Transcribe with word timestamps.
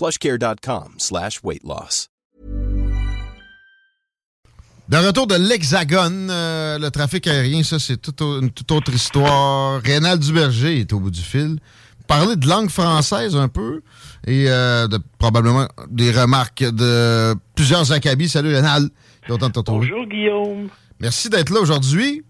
plushcare.com 0.00 0.94
slash 0.98 1.42
weight 1.44 1.62
loss. 1.62 2.08
De 4.88 4.96
retour 4.96 5.28
de 5.28 5.36
l'Hexagone, 5.36 6.30
euh, 6.30 6.76
le 6.76 6.90
trafic 6.90 7.28
aérien, 7.28 7.62
ça, 7.62 7.78
c'est 7.78 8.08
une 8.20 8.50
toute 8.50 8.72
autre 8.72 8.92
histoire. 8.92 9.80
Rénal 9.82 10.18
Duberger 10.18 10.80
est 10.80 10.92
au 10.92 10.98
bout 10.98 11.12
du 11.12 11.20
fil. 11.20 11.58
Parler 12.08 12.34
de 12.34 12.48
langue 12.48 12.70
française 12.70 13.36
un 13.36 13.46
peu 13.46 13.82
et 14.26 14.46
euh, 14.48 14.88
de 14.88 14.98
probablement 15.18 15.68
des 15.88 16.10
remarques 16.10 16.64
de 16.64 17.36
plusieurs 17.54 17.92
acabits. 17.92 18.28
Salut 18.28 18.52
Rénal, 18.52 18.88
content 19.28 19.46
de 19.46 19.52
te 19.52 19.58
retrouver. 19.60 19.88
Bonjour 19.90 20.06
Guillaume. 20.06 20.68
Merci 20.98 21.30
d'être 21.30 21.50
là 21.50 21.60
aujourd'hui. 21.60 22.24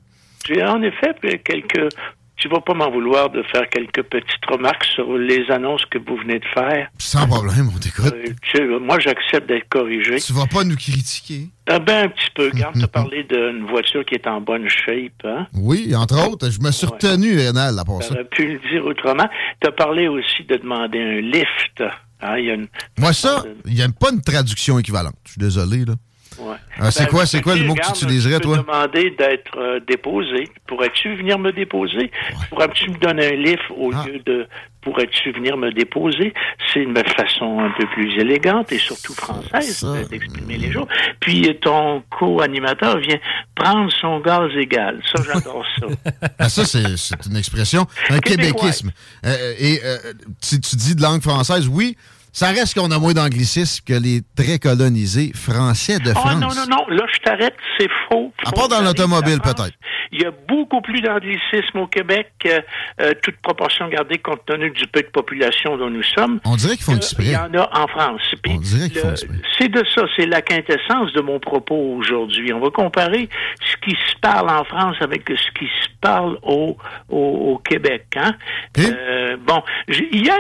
J'ai 0.47 0.63
en 0.63 0.83
effet 0.83 1.15
quelques. 1.43 1.95
Tu 2.41 2.49
vas 2.49 2.61
pas 2.61 2.73
m'en 2.73 2.91
vouloir 2.91 3.29
de 3.29 3.43
faire 3.43 3.69
quelques 3.69 4.03
petites 4.03 4.47
remarques 4.49 4.85
sur 4.95 5.19
les 5.19 5.51
annonces 5.51 5.85
que 5.91 5.99
vous 5.99 6.17
venez 6.17 6.39
de 6.39 6.45
faire. 6.55 6.89
Sans 6.97 7.27
problème, 7.27 7.69
on 7.75 7.79
t'écoute. 7.79 8.15
Euh, 8.15 8.33
tu 8.41 8.67
moi, 8.81 8.99
j'accepte 8.99 9.47
d'être 9.47 9.69
corrigé. 9.69 10.19
Tu 10.19 10.33
vas 10.33 10.47
pas 10.47 10.65
nous 10.65 10.77
critiquer. 10.77 11.49
Ah 11.69 11.79
ben, 11.79 12.07
un 12.07 12.09
petit 12.09 12.31
peu. 12.35 12.51
Tu 12.51 12.63
as 12.63 12.89
parlé 12.93 13.25
d'une 13.25 13.67
voiture 13.67 14.07
qui 14.07 14.15
est 14.15 14.27
en 14.27 14.41
bonne 14.41 14.71
shape. 14.71 15.23
Hein? 15.25 15.49
Oui, 15.53 15.95
entre 15.95 16.29
autres, 16.29 16.51
je 16.51 16.61
me 16.61 16.71
suis 16.71 16.87
retenu, 16.87 17.37
Rénal, 17.37 17.79
à 17.79 17.85
part 17.85 18.03
ça. 18.03 18.15
J'aurais 18.15 18.25
pu 18.25 18.47
le 18.55 18.71
dire 18.71 18.87
autrement. 18.87 19.29
Tu 19.61 19.69
as 19.69 19.73
parlé 19.73 20.09
aussi 20.09 20.43
de 20.49 20.57
demander 20.57 20.99
un 20.99 21.21
lift. 21.21 21.83
Hein? 22.23 22.37
Il 22.39 22.45
y 22.47 22.51
a 22.51 22.55
une... 22.55 22.69
Moi, 22.99 23.13
ça, 23.13 23.45
il 23.67 23.75
n'y 23.75 23.83
a 23.83 23.89
pas 23.89 24.13
une 24.13 24.23
traduction 24.23 24.79
équivalente. 24.79 25.15
Je 25.27 25.33
suis 25.33 25.39
désolé, 25.39 25.85
là. 25.85 25.95
Ouais. 26.41 26.57
Ah, 26.79 26.91
c'est 26.91 27.05
Ben, 27.05 27.11
quoi- 27.11 27.27
c'est 27.27 27.43
quoi 27.43 27.55
le 27.55 27.65
mot 27.65 27.75
que 27.75 27.83
tu 27.85 27.91
utiliserais, 27.91 28.41
toi? 28.41 28.57
demander 28.59 29.11
d'être 29.11 29.59
euh, 29.59 29.81
déposé. 29.87 30.49
Pourrais-tu 30.67 31.15
venir 31.17 31.39
me 31.39 31.53
déposer? 31.53 32.11
Pourrais-tu 32.49 32.91
me 32.91 32.97
donner 32.99 33.27
un 33.27 33.37
lift 33.37 33.63
au 33.77 33.91
Ah. 33.95 34.05
lieu 34.07 34.19
de 34.25 34.47
pourrais-tu 34.83 35.33
venir 35.33 35.59
me 35.59 35.71
déposer? 35.73 36.33
C'est 36.73 36.81
une 36.81 36.97
façon 36.97 37.61
un 37.61 37.71
peu 37.79 37.87
plus 37.89 38.19
élégante 38.19 38.73
et 38.73 38.79
surtout 38.79 39.13
française 39.13 39.77
Ça, 39.77 40.03
d'exprimer 40.11 40.57
les 40.57 40.73
choses. 40.73 40.87
Puis 41.21 41.47
euh, 41.51 41.55
ton 41.61 42.03
co-animateur 42.19 42.97
vient 42.99 43.19
prendre 43.55 43.93
son 44.01 44.21
gaz 44.21 44.51
égal. 44.57 45.01
Ça, 45.15 45.23
j'adore 45.27 45.65
ça. 45.79 45.87
Ah, 46.39 46.49
ça, 46.49 46.65
c'est 46.65 46.81
une 47.29 47.37
expression, 47.37 47.87
un 48.09 48.19
québéquisme. 48.21 48.93
Euh, 49.27 49.55
et 49.59 49.81
euh, 49.85 49.99
tu, 50.41 50.59
tu 50.61 50.77
dis 50.77 50.95
de 50.95 51.03
langue 51.03 51.21
française, 51.21 51.69
oui, 51.69 51.97
ça 52.33 52.49
reste 52.49 52.75
qu'on 52.79 52.91
a 52.91 52.99
moins 52.99 53.13
d'anglicisme 53.15 53.85
que 53.87 53.95
les 53.95 54.21
très 54.37 54.59
colonisés 54.59 55.33
français 55.35 55.99
de 55.99 56.11
Oh 56.11 56.19
France. 56.19 56.35
non, 56.41 56.49
non, 56.49 56.67
non, 56.69 56.89
là, 56.89 57.05
je 57.13 57.19
t'arrête, 57.21 57.55
c'est 57.79 57.89
faux. 58.09 58.33
À 58.47 58.53
part 58.53 58.69
dans 58.69 58.81
l'automobile, 58.83 59.41
peut-être. 59.43 59.73
Il 60.13 60.23
y 60.23 60.25
a 60.25 60.33
beaucoup 60.49 60.81
plus 60.81 61.01
d'anglicisme 61.01 61.79
au 61.79 61.87
Québec, 61.87 62.33
euh, 62.47 62.61
euh, 63.01 63.13
toute 63.23 63.37
proportion 63.37 63.89
gardée 63.89 64.19
compte 64.19 64.45
tenu 64.45 64.71
du 64.71 64.85
peu 64.89 65.03
de 65.03 65.07
population 65.07 65.77
dont 65.77 65.89
nous 65.89 66.03
sommes. 66.03 66.41
On 66.45 66.57
dirait 66.57 66.75
qu'ils 66.75 66.85
font 66.85 66.97
exprès. 66.97 67.25
Il 67.27 67.31
y 67.33 67.37
en 67.37 67.55
a 67.55 67.69
en 67.79 67.87
France. 67.87 68.21
Puis 68.43 68.53
On 68.57 68.61
dirait 68.61 68.89
qu'ils 68.91 69.01
font 69.01 69.11
exprès. 69.13 69.35
C'est 69.59 69.69
de 69.69 69.85
ça, 69.95 70.03
c'est 70.17 70.27
la 70.27 70.43
quintessence 70.43 71.13
de 71.13 71.21
mon 71.21 71.39
propos 71.39 71.95
aujourd'hui. 71.97 72.53
On 72.53 72.59
va 72.61 72.71
comparer 72.71 73.29
ce 73.61 73.77
qui 73.89 73.93
se 73.93 74.17
parle 74.21 74.51
en 74.51 74.65
France 74.65 74.97
avec 75.01 75.23
ce 75.29 75.59
qui 75.59 75.67
se 75.67 75.89
parle 76.01 76.39
au, 76.43 76.77
au, 77.09 77.53
au 77.53 77.59
Québec. 77.59 78.07
Hein? 78.17 78.35
Euh, 78.79 79.37
bon, 79.47 79.63
hier, 79.89 80.37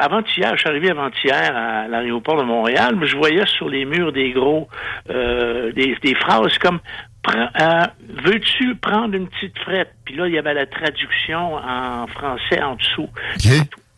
avant-hier, 0.00 0.52
je 0.56 0.60
suis 0.60 0.68
arrivé 0.68 0.90
avant-hier 0.90 1.31
à 1.36 1.88
l'aéroport 1.88 2.36
de 2.36 2.44
Montréal, 2.44 2.94
mais 2.96 3.06
je 3.06 3.16
voyais 3.16 3.46
sur 3.46 3.68
les 3.68 3.84
murs 3.84 4.12
des 4.12 4.30
gros, 4.32 4.68
euh, 5.10 5.72
des, 5.72 5.96
des 6.02 6.14
phrases 6.14 6.56
comme 6.58 6.80
euh, 7.28 7.86
veux-tu 8.24 8.74
prendre 8.76 9.14
une 9.14 9.28
petite 9.28 9.56
frette? 9.60 9.92
Puis 10.04 10.16
là, 10.16 10.26
il 10.26 10.34
y 10.34 10.38
avait 10.38 10.54
la 10.54 10.66
traduction 10.66 11.54
en 11.54 12.06
français 12.08 12.60
en 12.62 12.74
dessous. 12.74 13.08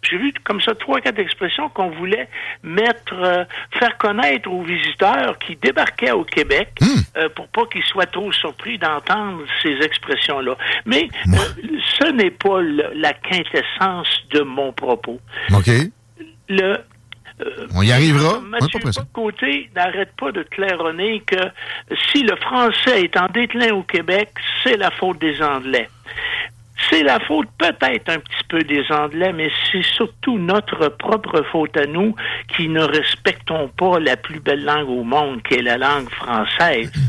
J'ai 0.03 0.19
vu 0.19 0.35
comme 0.45 0.61
ça 0.61 0.75
trois, 0.75 1.01
quatre 1.01 1.19
expressions 1.19 1.71
qu'on 1.71 1.89
voulait 1.89 2.29
mettre, 2.63 3.15
euh, 3.15 3.45
faire 3.79 3.97
connaître 3.97 4.51
aux 4.51 4.63
visiteurs 4.63 5.39
qui 5.39 5.57
débarquaient 5.57 6.11
au 6.11 6.25
Québec 6.25 6.69
euh, 7.17 7.31
pour 7.31 7.49
pas 7.49 7.65
qu'ils 7.73 7.85
soient 7.85 8.05
trop 8.05 8.31
surpris 8.31 8.77
d'entendre 8.77 9.41
ces 9.63 9.73
expressions-là. 9.83 10.59
Mais 10.85 11.09
ce 11.99 12.13
n'est 12.13 12.31
pas 12.33 12.61
le- 12.61 12.93
la 12.97 13.15
quintessence 13.15 14.09
de 14.31 14.41
mon 14.43 14.73
propos. 14.75 15.19
OK. 15.55 15.71
Le, 16.51 16.77
On 17.75 17.83
y 17.83 17.93
arrivera. 17.93 18.39
Est 18.39 18.49
Mathieu 18.49 18.81
pas. 18.81 18.91
Côté 19.13 19.71
n'arrête 19.75 20.13
pas 20.17 20.33
de 20.33 20.43
claironner 20.43 21.21
que 21.27 21.37
si 22.11 22.23
le 22.23 22.37
français 22.37 23.03
est 23.03 23.17
en 23.17 23.27
déclin 23.27 23.73
au 23.75 23.83
Québec, 23.83 24.31
c'est 24.63 24.77
la 24.77 24.91
faute 24.91 25.19
des 25.19 25.43
Anglais. 25.43 25.89
C'est 26.91 27.03
la 27.03 27.19
faute 27.21 27.49
peut-être 27.59 28.09
un 28.09 28.19
petit 28.19 28.45
peu 28.49 28.63
des 28.63 28.85
Anglais, 28.91 29.33
mais 29.33 29.51
c'est 29.71 29.85
surtout 29.85 30.39
notre 30.39 30.89
propre 30.89 31.43
faute 31.51 31.77
à 31.77 31.87
nous 31.87 32.15
qui 32.49 32.69
ne 32.69 32.83
respectons 32.83 33.69
pas 33.69 33.99
la 33.99 34.17
plus 34.17 34.41
belle 34.41 34.65
langue 34.65 34.89
au 34.89 35.03
monde, 35.03 35.43
qui 35.43 35.55
est 35.55 35.63
la 35.63 35.79
langue 35.79 36.11
française. 36.11 36.93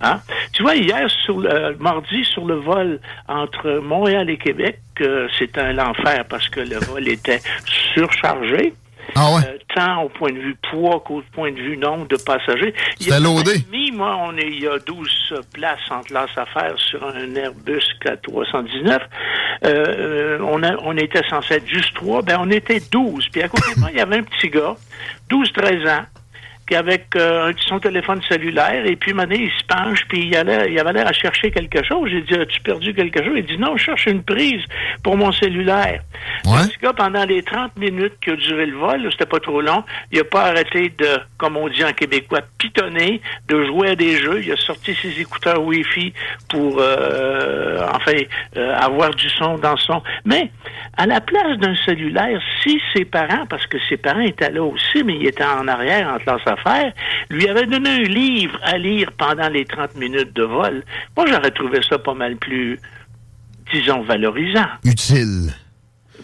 Hein? 0.00 0.20
Tu 0.52 0.62
vois, 0.62 0.76
hier, 0.76 1.10
sur 1.24 1.40
le 1.40 1.76
mardi, 1.80 2.24
sur 2.24 2.46
le 2.46 2.54
vol 2.54 3.00
entre 3.26 3.80
Montréal 3.80 4.30
et 4.30 4.38
Québec, 4.38 4.78
euh, 5.00 5.26
c'était 5.36 5.60
un 5.60 5.78
enfer 5.78 6.24
parce 6.28 6.48
que 6.48 6.60
le 6.60 6.76
vol 6.76 7.08
était 7.08 7.40
surchargé. 7.94 8.74
Ah 9.16 9.34
ouais. 9.34 9.42
Euh, 9.48 9.58
au 10.04 10.08
point 10.08 10.32
de 10.32 10.38
vue 10.38 10.56
poids 10.70 11.02
qu'au 11.04 11.22
point 11.32 11.52
de 11.52 11.56
vue 11.56 11.76
nombre 11.76 12.06
de 12.08 12.16
passagers. 12.16 12.74
Il 13.00 13.08
y 13.08 13.12
a 13.12 13.16
C'était 13.16 13.28
loadé. 13.28 13.64
moi, 13.92 14.18
on 14.24 14.36
est, 14.36 14.46
il 14.48 14.62
y 14.62 14.66
a 14.66 14.78
12 14.78 15.34
places 15.52 15.78
en 15.90 16.00
classe 16.02 16.30
affaires 16.36 16.74
sur 16.78 17.04
un 17.04 17.34
Airbus 17.34 17.82
479. 18.02 19.02
Euh, 19.64 19.68
euh, 19.68 20.38
on, 20.42 20.62
a, 20.62 20.76
on 20.84 20.96
était 20.96 21.26
censé 21.28 21.54
être 21.54 21.68
juste 21.68 21.94
trois. 21.94 22.22
Ben, 22.22 22.38
on 22.40 22.50
était 22.50 22.80
12. 22.90 23.28
Puis 23.30 23.42
à 23.42 23.48
côté 23.48 23.74
de 23.74 23.80
moi, 23.80 23.90
il 23.92 23.98
y 23.98 24.00
avait 24.00 24.18
un 24.18 24.22
petit 24.22 24.48
gars, 24.48 24.74
12-13 25.30 25.88
ans, 25.88 26.04
avec 26.76 27.06
euh, 27.16 27.52
son 27.66 27.78
téléphone 27.78 28.20
cellulaire, 28.28 28.84
et 28.86 28.96
puis 28.96 29.12
maintenant, 29.12 29.36
il 29.38 29.50
se 29.50 29.64
penche, 29.66 30.00
puis 30.08 30.26
il, 30.26 30.36
allait, 30.36 30.72
il 30.72 30.78
avait 30.78 30.92
l'air 30.92 31.08
à 31.08 31.12
chercher 31.12 31.50
quelque 31.50 31.84
chose. 31.84 32.10
J'ai 32.10 32.22
dit, 32.22 32.34
as-tu 32.34 32.60
perdu 32.60 32.94
quelque 32.94 33.24
chose? 33.24 33.34
Il 33.36 33.46
dit, 33.46 33.58
non, 33.58 33.76
je 33.76 33.84
cherche 33.84 34.06
une 34.06 34.22
prise 34.22 34.62
pour 35.02 35.16
mon 35.16 35.32
cellulaire. 35.32 36.02
Ouais. 36.44 36.62
Le 36.62 36.68
petit 36.68 36.78
gars, 36.82 36.92
pendant 36.92 37.24
les 37.24 37.42
30 37.42 37.76
minutes 37.76 38.14
qui 38.20 38.30
a 38.30 38.36
duré 38.36 38.66
le 38.66 38.76
vol, 38.76 39.08
c'était 39.12 39.26
pas 39.26 39.40
trop 39.40 39.60
long, 39.60 39.84
il 40.12 40.20
a 40.20 40.24
pas 40.24 40.46
arrêté 40.46 40.92
de, 40.98 41.18
comme 41.36 41.56
on 41.56 41.68
dit 41.68 41.84
en 41.84 41.92
québécois, 41.92 42.40
pitonner, 42.58 43.20
de 43.48 43.64
jouer 43.64 43.90
à 43.90 43.94
des 43.94 44.16
jeux. 44.16 44.42
Il 44.42 44.52
a 44.52 44.56
sorti 44.56 44.94
ses 44.94 45.20
écouteurs 45.20 45.62
Wi-Fi 45.62 46.12
pour, 46.48 46.78
euh, 46.80 47.86
enfin, 47.94 48.12
euh, 48.56 48.74
avoir 48.76 49.10
du 49.14 49.28
son 49.30 49.56
dans 49.56 49.76
son. 49.76 50.02
Mais, 50.24 50.50
à 50.96 51.06
la 51.06 51.20
place 51.20 51.58
d'un 51.58 51.76
cellulaire, 51.86 52.40
si 52.62 52.80
ses 52.94 53.04
parents, 53.04 53.46
parce 53.48 53.66
que 53.66 53.78
ses 53.88 53.96
parents 53.96 54.20
étaient 54.20 54.50
là 54.50 54.62
aussi, 54.62 55.02
mais 55.04 55.14
ils 55.14 55.26
étaient 55.26 55.44
en 55.44 55.68
arrière 55.68 56.08
en 56.08 56.18
classe 56.18 56.46
affaires, 56.58 56.92
lui 57.30 57.48
avaient 57.48 57.66
donné 57.66 57.90
un 57.90 58.02
livre 58.02 58.58
à 58.62 58.76
lire 58.78 59.10
pendant 59.18 59.48
les 59.48 59.64
30 59.64 59.94
minutes 59.96 60.32
de 60.34 60.42
vol, 60.42 60.82
moi, 61.16 61.26
j'aurais 61.28 61.50
trouvé 61.50 61.80
ça 61.88 61.98
pas 61.98 62.14
mal 62.14 62.36
plus, 62.36 62.78
disons, 63.72 64.02
valorisant 64.02 64.66
Utile. 64.84 65.52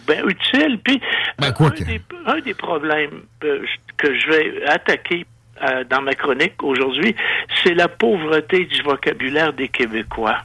ben, 0.07 0.23
utile. 0.27 0.79
Puis, 0.83 1.01
Ben, 1.39 1.53
un, 1.59 1.69
des, 1.69 2.01
un 2.25 2.39
des 2.39 2.53
problèmes 2.53 3.21
euh, 3.43 3.65
que 3.97 4.07
je 4.19 4.27
vais 4.29 4.65
attaquer 4.67 5.25
euh, 5.61 5.83
dans 5.89 6.01
ma 6.01 6.13
chronique 6.13 6.61
aujourd'hui, 6.63 7.15
c'est 7.63 7.73
la 7.73 7.87
pauvreté 7.87 8.65
du 8.65 8.81
vocabulaire 8.81 9.53
des 9.53 9.67
Québécois. 9.69 10.37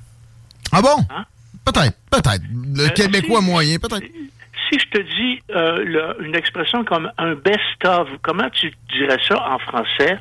Ah 0.72 0.80
bon? 0.82 1.04
Hein? 1.10 1.24
Peut-être, 1.64 1.96
peut-être. 2.10 2.42
Le 2.76 2.84
Euh, 2.86 2.88
Québécois 2.90 3.40
si- 3.40 3.46
moyen, 3.46 3.78
peut-être. 3.78 4.04
Si 4.04 4.30
je 4.78 4.86
te 4.90 4.98
dis 5.02 5.40
euh, 5.54 5.82
le- 5.84 6.24
une 6.26 6.34
expression 6.36 6.84
comme 6.84 7.10
un 7.18 7.34
best-of, 7.34 8.08
comment 8.22 8.48
tu 8.50 8.72
dirais 8.92 9.18
ça 9.26 9.42
en 9.50 9.58
français? 9.58 10.18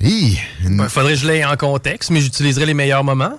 Il 0.00 0.38
ben, 0.78 0.88
faudrait 0.88 1.12
que 1.12 1.18
je 1.18 1.26
l'aie 1.26 1.44
en 1.44 1.56
contexte, 1.56 2.10
mais 2.10 2.20
j'utiliserai 2.20 2.66
les 2.66 2.74
meilleurs 2.74 3.04
moments. 3.04 3.34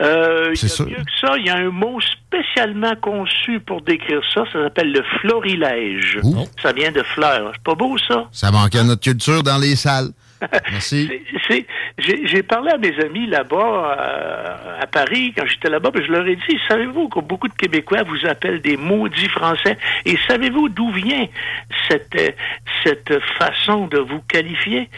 Euh, 0.00 0.52
il 0.54 0.68
y 0.68 0.72
a 0.72 0.84
mieux 0.86 1.04
que 1.04 1.10
ça, 1.20 1.34
il 1.38 1.46
y 1.46 1.50
a 1.50 1.56
un 1.56 1.70
mot 1.70 2.00
spécialement 2.00 2.94
conçu 2.96 3.60
pour 3.60 3.82
décrire 3.82 4.20
ça, 4.34 4.42
ça 4.52 4.64
s'appelle 4.64 4.90
le 4.90 5.02
florilège. 5.20 6.18
Ça 6.60 6.72
vient 6.72 6.90
de 6.90 7.02
fleurs. 7.02 7.52
C'est 7.54 7.62
pas 7.62 7.74
beau 7.74 7.96
ça? 7.98 8.26
Ça 8.32 8.50
manque 8.50 8.74
à 8.74 8.82
notre 8.84 9.02
culture 9.02 9.42
dans 9.42 9.58
les 9.58 9.76
salles. 9.76 10.08
Merci. 10.70 11.10
J'ai 11.98 12.42
parlé 12.42 12.70
à 12.70 12.78
mes 12.78 12.98
amis 13.00 13.26
là-bas, 13.26 13.96
euh, 13.98 14.80
à 14.80 14.86
Paris, 14.86 15.32
quand 15.36 15.46
j'étais 15.46 15.70
là-bas, 15.70 15.90
je 15.94 16.10
leur 16.10 16.26
ai 16.26 16.36
dit, 16.36 16.58
savez-vous 16.68 17.08
que 17.08 17.20
beaucoup 17.20 17.48
de 17.48 17.54
Québécois 17.54 18.02
vous 18.02 18.26
appellent 18.26 18.60
des 18.60 18.76
maudits 18.76 19.28
Français? 19.28 19.76
Et 20.04 20.16
savez-vous 20.28 20.68
d'où 20.68 20.90
vient 20.90 21.26
cette, 21.88 22.14
euh, 22.16 22.30
cette 22.84 23.20
façon 23.38 23.86
de 23.86 23.98
vous 23.98 24.20
qualifier? 24.28 24.88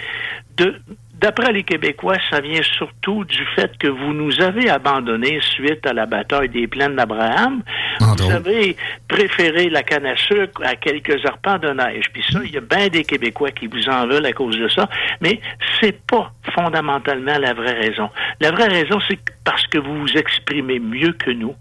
De, 0.56 0.80
D'après 1.24 1.54
les 1.54 1.62
Québécois, 1.62 2.18
ça 2.28 2.42
vient 2.42 2.60
surtout 2.62 3.24
du 3.24 3.46
fait 3.56 3.78
que 3.78 3.88
vous 3.88 4.12
nous 4.12 4.42
avez 4.42 4.68
abandonnés 4.68 5.40
suite 5.40 5.86
à 5.86 5.94
la 5.94 6.04
bataille 6.04 6.50
des 6.50 6.66
plaines 6.66 6.96
d'Abraham. 6.96 7.62
Vous 7.98 8.30
avez 8.30 8.76
préféré 9.08 9.70
la 9.70 9.82
canne 9.82 10.04
à 10.04 10.16
sucre 10.16 10.60
à 10.62 10.76
quelques 10.76 11.24
arpents 11.24 11.56
de 11.56 11.70
neige. 11.70 12.04
Puis 12.12 12.22
ça, 12.30 12.40
il 12.44 12.50
y 12.50 12.58
a 12.58 12.60
bien 12.60 12.88
des 12.88 13.04
Québécois 13.04 13.52
qui 13.52 13.68
vous 13.68 13.88
en 13.88 14.06
veulent 14.06 14.26
à 14.26 14.32
cause 14.34 14.58
de 14.58 14.68
ça, 14.68 14.86
mais 15.22 15.40
c'est 15.80 15.98
pas 16.06 16.30
fondamentalement 16.54 17.38
la 17.38 17.54
vraie 17.54 17.72
raison. 17.72 18.10
La 18.42 18.50
vraie 18.50 18.68
raison, 18.68 18.98
c'est 19.08 19.18
parce 19.44 19.66
que 19.68 19.78
vous 19.78 20.00
vous 20.00 20.18
exprimez 20.18 20.78
mieux 20.78 21.12
que 21.12 21.30
nous, 21.30 21.54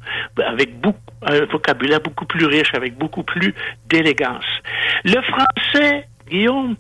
avec 0.46 0.78
beaucoup, 0.82 1.00
un 1.26 1.46
vocabulaire 1.46 2.02
beaucoup 2.02 2.26
plus 2.26 2.48
riche, 2.48 2.74
avec 2.74 2.98
beaucoup 2.98 3.24
plus 3.24 3.56
d'élégance. 3.88 4.44
Le 5.06 5.22
français 5.22 6.06
Guillaume, 6.30 6.76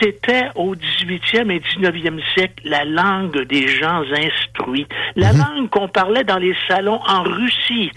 c'était 0.00 0.48
au 0.54 0.74
18e 0.74 1.50
et 1.50 1.60
19e 1.60 2.20
siècle 2.34 2.54
la 2.64 2.84
langue 2.84 3.46
des 3.46 3.68
gens 3.68 4.02
instruits, 4.02 4.86
la 5.14 5.32
mhm. 5.32 5.38
langue 5.38 5.70
qu'on 5.70 5.88
parlait 5.88 6.24
dans 6.24 6.38
les 6.38 6.54
salons 6.68 7.00
en 7.06 7.22
Russie, 7.22 7.90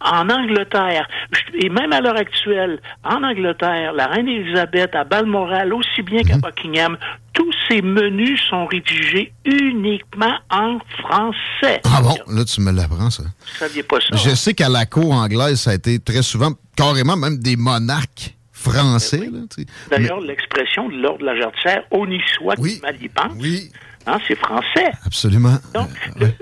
en 0.00 0.28
Angleterre, 0.28 1.08
et 1.54 1.68
même 1.68 1.92
à 1.92 2.00
l'heure 2.00 2.16
actuelle, 2.16 2.80
en 3.04 3.22
Angleterre, 3.22 3.92
la 3.92 4.06
reine 4.06 4.28
Élisabeth, 4.28 4.94
à 4.94 5.04
Balmoral, 5.04 5.72
aussi 5.72 6.02
bien 6.02 6.22
qu'à 6.22 6.36
mhm. 6.36 6.42
Buckingham, 6.42 6.96
tous 7.32 7.50
ces 7.68 7.82
menus 7.82 8.40
sont 8.48 8.66
rédigés 8.66 9.32
uniquement 9.44 10.36
en 10.50 10.78
français. 11.00 11.80
Ah 11.84 12.00
bon, 12.00 12.16
là 12.28 12.44
tu 12.44 12.60
me 12.60 12.70
l'apprends 12.70 13.10
ça. 13.10 13.24
Vous 13.24 13.58
saviez 13.58 13.82
pas 13.82 13.98
ça? 14.00 14.16
Je 14.16 14.34
sais 14.34 14.54
qu'à 14.54 14.68
la 14.68 14.86
cour 14.86 15.12
anglaise, 15.12 15.60
ça 15.60 15.70
a 15.70 15.74
été 15.74 15.98
très 15.98 16.22
souvent, 16.22 16.52
carrément 16.76 17.16
même 17.16 17.38
des 17.38 17.56
monarques 17.56 18.34
français. 18.64 19.28
D'ailleurs, 19.90 20.20
l'expression 20.20 20.88
de 20.88 20.96
l'ordre 20.96 21.20
de 21.20 21.26
la 21.26 21.36
jarretière, 21.36 21.84
on 21.90 22.10
y 22.10 22.20
soit 22.34 22.54
oui. 22.58 22.80
mal 22.82 22.96
y 23.00 23.08
pense. 23.08 23.32
Oui. 23.38 23.70
Hein, 24.06 24.18
c'est 24.28 24.36
français. 24.36 24.92
Absolument. 25.06 25.56
Donc, 25.72 25.88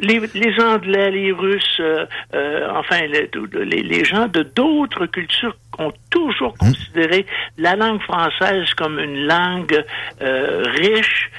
les, 0.01 0.61
Anglais, 0.61 1.13
les 1.13 1.31
Russes, 1.31 1.79
euh, 1.79 2.07
euh, 2.35 2.69
enfin, 2.73 3.03
les, 3.07 4.05
gens 4.05 4.27
de 4.27 4.43
d'autres 4.43 5.07
cultures 5.07 5.55
ont 5.79 5.93
toujours 6.11 6.55
hum. 6.61 6.73
considéré 6.73 7.25
la 7.59 7.77
langue 7.77 8.03
française 8.03 8.75
comme 8.77 8.99
une 8.99 9.27
langue 9.27 9.85
euh, 10.23 10.65
riche, 10.77 11.31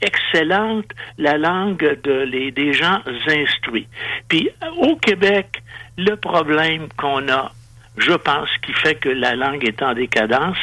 excellente, 0.00 0.86
la 1.18 1.36
langue 1.36 1.98
de, 2.04 2.12
les, 2.22 2.52
des 2.52 2.72
gens 2.72 3.00
instruits. 3.26 3.88
Puis, 4.28 4.48
au 4.78 4.94
Québec, 4.94 5.62
le 5.98 6.14
problème 6.14 6.86
qu'on 6.96 7.28
a 7.28 7.50
je 7.98 8.12
pense, 8.12 8.48
qui 8.64 8.72
fait 8.72 8.94
que 8.94 9.08
la 9.08 9.34
langue 9.34 9.66
est 9.66 9.82
en 9.82 9.92
décadence, 9.92 10.56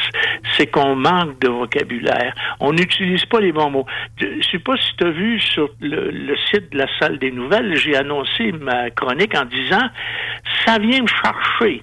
c'est 0.56 0.66
qu'on 0.66 0.96
manque 0.96 1.38
de 1.40 1.48
vocabulaire. 1.48 2.34
On 2.58 2.72
n'utilise 2.72 3.24
pas 3.26 3.40
les 3.40 3.52
bons 3.52 3.70
mots. 3.70 3.86
Je 4.18 4.26
ne 4.26 4.42
sais 4.42 4.58
pas 4.58 4.76
si 4.76 4.96
tu 4.96 5.04
as 5.04 5.10
vu 5.10 5.40
sur 5.40 5.70
le, 5.80 6.36
site 6.50 6.72
de 6.72 6.78
la 6.78 6.86
salle 6.98 7.18
des 7.18 7.30
nouvelles, 7.30 7.76
j'ai 7.76 7.96
annoncé 7.96 8.52
ma 8.52 8.90
chronique 8.90 9.34
en 9.36 9.44
disant 9.44 9.88
ça 10.64 10.78
vient 10.78 11.02
me 11.02 11.06
chercher. 11.06 11.82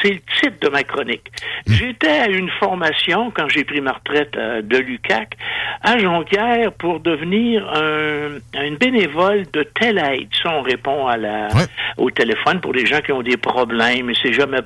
C'est 0.00 0.10
le 0.10 0.20
titre 0.40 0.60
de 0.60 0.68
ma 0.68 0.84
chronique. 0.84 1.30
Mm. 1.66 1.72
J'étais 1.72 2.08
à 2.08 2.28
une 2.28 2.50
formation 2.60 3.32
quand 3.32 3.48
j'ai 3.48 3.64
pris 3.64 3.80
ma 3.80 3.92
retraite 3.92 4.36
euh, 4.36 4.62
de 4.62 4.78
l'UCAC 4.78 5.36
à 5.82 5.98
Jonquière 5.98 6.72
pour 6.72 7.00
devenir 7.00 7.66
un, 7.74 8.62
une 8.62 8.76
bénévole 8.76 9.44
de 9.52 9.62
telle 9.62 9.98
aide. 9.98 10.28
Ça, 10.42 10.50
on 10.50 10.62
répond 10.62 11.06
à 11.06 11.16
la, 11.16 11.48
au 11.96 12.10
téléphone 12.10 12.60
pour 12.60 12.72
les 12.72 12.86
gens 12.86 13.00
qui 13.00 13.12
ont 13.12 13.22
des 13.22 13.36
problèmes 13.36 14.10
c'est 14.28 14.34
jamais 14.34 14.58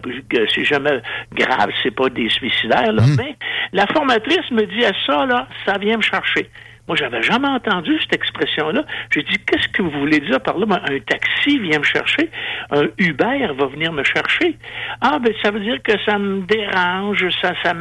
c'est 0.55 0.65
jamais 0.65 1.01
grave, 1.33 1.71
c'est 1.83 1.95
pas 1.95 2.09
des 2.09 2.29
suicidaires, 2.29 2.93
là. 2.93 3.03
Hmm. 3.03 3.17
Mais 3.17 3.37
la 3.73 3.87
formatrice 3.87 4.51
me 4.51 4.65
dit 4.67 4.85
à 4.85 4.93
ça, 5.07 5.27
là, 5.27 5.47
ça 5.65 5.79
vient 5.79 5.97
me 5.97 6.03
chercher. 6.03 6.51
Moi, 6.89 6.97
j'avais 6.97 7.23
jamais 7.23 7.49
entendu 7.49 7.97
cette 8.01 8.15
expression-là. 8.15 8.85
J'ai 9.11 9.23
dit, 9.23 9.39
qu'est-ce 9.47 9.69
que 9.69 9.83
vous 9.83 10.01
voulez 10.01 10.19
dire 10.19 10.41
par 10.41 10.59
là? 10.59 10.83
un 10.91 10.99
taxi 10.99 11.59
vient 11.61 11.79
me 11.79 11.85
chercher, 11.85 12.29
un 12.71 12.89
Uber 12.99 13.47
va 13.57 13.67
venir 13.67 13.93
me 13.93 14.03
chercher. 14.03 14.59
Ah, 15.01 15.19
ben, 15.21 15.33
ça 15.43 15.53
veut 15.53 15.61
dire 15.61 15.81
que 15.83 15.93
ça 16.05 16.19
me 16.19 16.41
dérange, 16.43 17.25
ça, 17.41 17.53
ça 17.63 17.73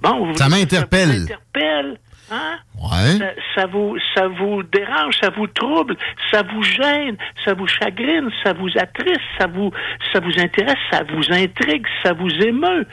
Bon, 0.00 0.34
ça 0.34 0.48
m'interpelle. 0.48 1.08
Ça 1.08 1.18
m'interpelle. 1.18 1.98
Hein? 2.34 2.58
Ouais. 2.76 3.34
Ça, 3.54 3.66
vous, 3.66 3.96
ça 4.14 4.26
vous 4.28 4.62
dérange, 4.64 5.14
ça 5.20 5.30
vous 5.30 5.46
trouble, 5.46 5.96
ça 6.30 6.42
vous 6.42 6.62
gêne, 6.62 7.16
ça 7.44 7.54
vous 7.54 7.66
chagrine, 7.66 8.28
ça 8.42 8.52
vous 8.52 8.68
attriste, 8.76 9.20
ça 9.38 9.46
vous, 9.46 9.70
ça 10.12 10.20
vous 10.20 10.38
intéresse, 10.38 10.78
ça 10.90 11.02
vous 11.08 11.32
intrigue, 11.32 11.86
ça 12.02 12.12
vous 12.12 12.30
émeut. 12.30 12.86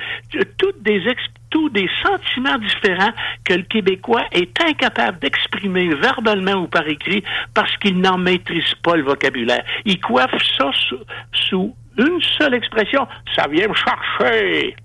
Toutes 0.58 0.82
des 0.84 1.08
tous 1.50 1.70
des 1.70 1.90
sentiments 2.02 2.58
différents 2.58 3.12
que 3.44 3.54
le 3.54 3.64
Québécois 3.64 4.24
est 4.32 4.64
incapable 4.64 5.20
d'exprimer 5.20 5.94
verbalement 5.96 6.64
ou 6.64 6.68
par 6.68 6.88
écrit 6.88 7.24
parce 7.54 7.76
qu'il 7.78 8.00
n'en 8.00 8.18
maîtrise 8.18 8.74
pas 8.84 8.96
le 8.96 9.04
vocabulaire. 9.04 9.64
Il 9.86 10.00
coiffe 10.00 10.32
ça 10.58 10.72
sous, 10.74 11.04
sous 11.34 11.76
une 11.98 12.22
seule 12.38 12.54
expression. 12.54 13.06
Ça 13.36 13.48
vient 13.48 13.68
me 13.68 13.74
chercher. 13.74 14.76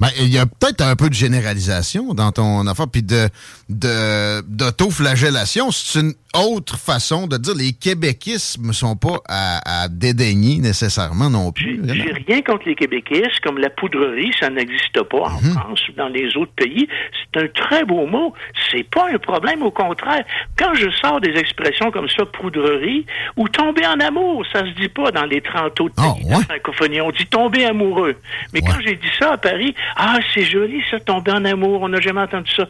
Ben, 0.00 0.08
il 0.20 0.32
y 0.32 0.38
a 0.38 0.46
peut-être 0.46 0.82
un 0.82 0.94
peu 0.94 1.08
de 1.08 1.14
généralisation 1.14 2.12
dans 2.12 2.32
ton 2.32 2.66
affaire, 2.66 2.88
puis 2.88 3.02
de 3.02 3.28
d'auto-flagellation. 3.68 5.70
C'est 5.70 6.00
une 6.00 6.14
autre 6.36 6.78
façon 6.78 7.26
de 7.26 7.36
dire 7.36 7.54
les 7.54 7.72
québéquismes 7.72 8.68
ne 8.68 8.72
sont 8.72 8.96
pas 8.96 9.18
à, 9.28 9.88
dédaigner 9.88 10.58
nécessairement 10.58 11.30
non 11.30 11.52
plus. 11.52 11.80
J'ai 11.84 12.12
rien 12.26 12.42
contre 12.42 12.64
les 12.66 12.74
québéquismes, 12.74 13.40
comme 13.42 13.58
la 13.58 13.70
poudrerie, 13.70 14.32
ça 14.38 14.50
n'existe 14.50 15.02
pas 15.02 15.22
en 15.22 15.40
mhm. 15.40 15.54
France 15.54 15.88
ou 15.88 15.92
dans 15.92 16.08
les 16.08 16.36
autres 16.36 16.52
pays. 16.52 16.88
C'est 17.12 17.42
un 17.42 17.48
très 17.48 17.84
beau 17.84 18.06
mot. 18.06 18.34
C'est 18.70 18.88
pas 18.88 19.08
un 19.12 19.18
problème, 19.18 19.62
au 19.62 19.70
contraire. 19.70 20.24
Quand 20.58 20.74
je 20.74 20.90
sors 21.02 21.20
des 21.20 21.36
expressions 21.36 21.90
comme 21.90 22.08
ça, 22.08 22.24
poudrerie, 22.26 23.06
ou 23.36 23.48
tomber 23.48 23.86
en 23.86 24.00
amour, 24.00 24.44
ça 24.52 24.60
se 24.60 24.80
dit 24.80 24.88
pas 24.88 25.10
dans 25.10 25.24
les 25.24 25.40
30 25.40 25.80
autres 25.80 25.94
ah, 25.98 26.14
pays 26.14 26.28
de 26.28 26.44
francophonie. 26.44 27.00
On 27.00 27.10
dit 27.10 27.26
tomber 27.26 27.64
amoureux. 27.64 28.16
Mais 28.52 28.60
quand 28.60 28.78
j'ai 28.84 28.96
dit 28.96 29.10
ça 29.18 29.32
à 29.32 29.38
Paris, 29.38 29.74
ah, 29.96 30.18
c'est 30.34 30.42
joli 30.42 30.82
ça, 30.90 30.98
tomber 31.00 31.32
en 31.32 31.44
amour, 31.44 31.82
on 31.82 31.88
n'a 31.88 32.00
jamais 32.00 32.22
entendu 32.22 32.50
ça. 32.52 32.68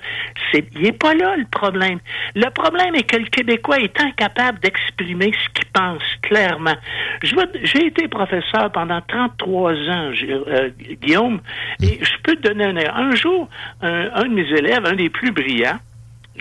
C'est, 0.52 0.66
il 0.75 0.82
n'est 0.82 0.92
pas 0.92 1.14
là 1.14 1.37
le 1.37 1.46
problème. 1.46 1.99
Le 2.35 2.50
problème 2.50 2.94
est 2.94 3.04
que 3.04 3.16
le 3.16 3.26
Québécois 3.26 3.78
est 3.78 4.00
incapable 4.00 4.58
d'exprimer 4.61 5.32
ce 5.32 5.49
qu'il 5.54 5.70
pense 5.73 6.02
clairement. 6.23 6.76
j'ai 7.23 7.87
été 7.87 8.08
professeur 8.08 8.70
pendant 8.73 9.00
33 9.00 9.73
ans, 9.73 10.11
euh, 10.49 10.70
Guillaume, 11.02 11.40
et 11.82 11.99
je 12.02 12.23
peux 12.23 12.37
te 12.37 12.49
donner 12.49 12.64
un 12.64 13.06
Un 13.06 13.14
jour, 13.14 13.49
un, 13.80 14.25
de 14.25 14.35
mes 14.35 14.49
élèves, 14.58 14.85
un 14.85 14.94
des 14.94 15.08
plus 15.08 15.30
brillants, 15.30 15.78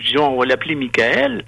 disons, 0.02 0.28
on 0.28 0.38
va 0.38 0.46
l'appeler 0.46 0.74
Michael, 0.74 1.44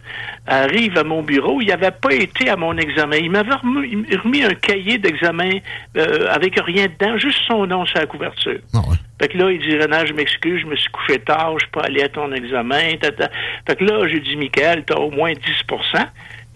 arrive 0.46 0.96
à 0.98 1.04
mon 1.04 1.22
bureau. 1.22 1.60
Il 1.60 1.68
n'avait 1.68 1.90
pas 1.90 2.12
été 2.12 2.48
à 2.48 2.56
mon 2.56 2.76
examen. 2.76 3.16
Il 3.16 3.30
m'avait 3.30 3.54
remis, 3.54 4.42
un 4.42 4.54
cahier 4.54 4.98
d'examen 4.98 5.50
euh, 5.96 6.26
avec 6.30 6.58
rien 6.60 6.86
dedans, 6.86 7.18
juste 7.18 7.40
son 7.46 7.66
nom 7.66 7.84
sur 7.86 7.98
la 7.98 8.06
couverture. 8.06 8.58
Ah 8.74 8.80
fait 9.20 9.28
que 9.28 9.38
là, 9.38 9.50
il 9.50 9.58
dit, 9.58 9.76
Renan, 9.76 10.06
je 10.06 10.12
m'excuse, 10.12 10.60
je 10.62 10.66
me 10.66 10.76
suis 10.76 10.90
couché 10.90 11.18
tard, 11.18 11.58
je 11.58 11.66
peux 11.72 11.80
aller 11.80 12.02
à 12.02 12.08
ton 12.08 12.30
examen. 12.32 12.96
Tata. 13.00 13.28
Fait 13.66 13.76
que 13.76 13.84
là, 13.84 14.06
j'ai 14.06 14.20
dit, 14.20 14.36
Michael, 14.36 14.84
t'as 14.84 14.94
au 14.94 15.10
moins 15.10 15.32
10 15.32 15.40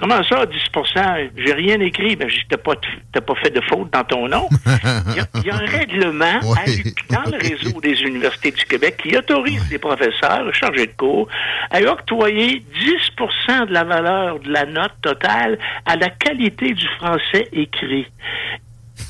Comment 0.03 0.21
ça, 0.25 0.45
10% 0.47 1.31
J'ai 1.37 1.53
rien 1.53 1.79
écrit. 1.79 2.17
Ben, 2.17 2.29
t'as 2.49 2.57
pas, 2.57 2.75
pas 2.75 3.35
fait 3.37 3.51
de 3.51 3.61
faute 3.61 3.89
dans 3.93 4.03
ton 4.03 4.27
nom. 4.27 4.49
Il 5.15 5.47
y 5.47 5.51
a, 5.51 5.55
un 5.55 5.59
règlement 5.65 6.41
dans 7.09 7.31
le 7.31 7.39
réseau 7.39 7.81
des 7.81 8.01
universités 8.03 8.51
du 8.51 8.65
Québec 8.65 8.97
qui 9.01 9.17
autorise 9.17 9.63
les 9.71 9.79
professeurs 9.79 10.53
chargés 10.55 10.89
de 10.89 10.93
cours 10.97 11.29
à 11.71 11.81
octroyer 11.83 12.65
10% 13.47 13.69
de 13.69 13.73
la 13.73 13.85
valeur 13.85 14.41
de 14.41 14.51
la 14.51 14.67
note 14.67 14.91
totale 15.03 15.57
à 15.87 15.95
la 15.95 16.09
qualité 16.11 16.75
du 16.75 16.89
français 16.99 17.47
écrit. 17.53 18.09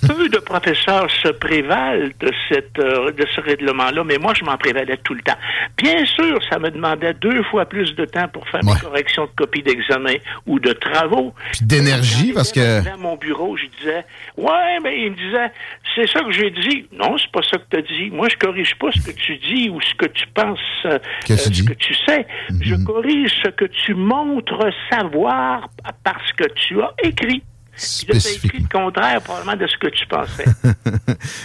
Peu 0.08 0.28
de 0.28 0.38
professeurs 0.38 1.10
se 1.10 1.28
prévalent 1.28 2.08
de, 2.20 2.30
cette, 2.48 2.78
euh, 2.78 3.10
de 3.12 3.26
ce 3.34 3.40
règlement-là, 3.40 4.04
mais 4.04 4.18
moi, 4.18 4.32
je 4.34 4.44
m'en 4.44 4.56
prévalais 4.56 4.96
tout 4.98 5.14
le 5.14 5.22
temps. 5.22 5.36
Bien 5.76 6.04
sûr, 6.06 6.38
ça 6.50 6.58
me 6.58 6.70
demandait 6.70 7.14
deux 7.14 7.42
fois 7.44 7.64
plus 7.66 7.94
de 7.94 8.04
temps 8.04 8.28
pour 8.28 8.48
faire 8.48 8.60
mes 8.64 8.78
corrections 8.80 9.24
de 9.26 9.30
copies 9.36 9.62
d'examen 9.62 10.14
ou 10.46 10.58
de 10.58 10.72
travaux. 10.72 11.34
Puis 11.52 11.64
d'énergie, 11.66 12.32
parce 12.32 12.52
que... 12.52 12.84
Dans 12.84 12.98
mon 12.98 13.16
bureau, 13.16 13.56
je 13.56 13.64
disais, 13.78 14.04
ouais, 14.36 14.78
mais 14.82 15.02
il 15.04 15.10
me 15.12 15.16
disait, 15.16 15.52
c'est 15.94 16.08
ça 16.08 16.20
que 16.20 16.32
j'ai 16.32 16.50
dit. 16.50 16.86
Non, 16.92 17.16
c'est 17.18 17.30
pas 17.32 17.42
ça 17.42 17.58
que 17.58 17.64
tu 17.70 17.76
as 17.78 17.82
dit. 17.82 18.10
Moi, 18.10 18.28
je 18.28 18.36
corrige 18.36 18.74
pas 18.76 18.90
ce 18.92 19.00
que 19.10 19.16
tu 19.16 19.36
dis 19.36 19.68
ou 19.70 19.80
ce 19.80 19.94
que 19.94 20.06
tu 20.06 20.26
penses, 20.34 20.58
euh, 20.86 20.98
ce 21.26 21.62
que 21.64 21.74
tu 21.74 21.94
sais. 22.06 22.26
Je 22.60 22.74
Mhm. 22.74 22.84
corrige 22.84 23.32
ce 23.44 23.48
que 23.50 23.64
tu 23.66 23.94
montres 23.94 24.64
savoir 24.90 25.68
parce 26.04 26.32
que 26.32 26.44
tu 26.54 26.80
as 26.80 26.92
écrit. 27.04 27.42
Écrit 28.44 28.58
le 28.62 28.68
contraire 28.68 29.20
probablement 29.22 29.56
de 29.56 29.66
ce 29.66 29.76
que 29.78 29.88
tu 29.88 30.06
pensais. 30.06 30.44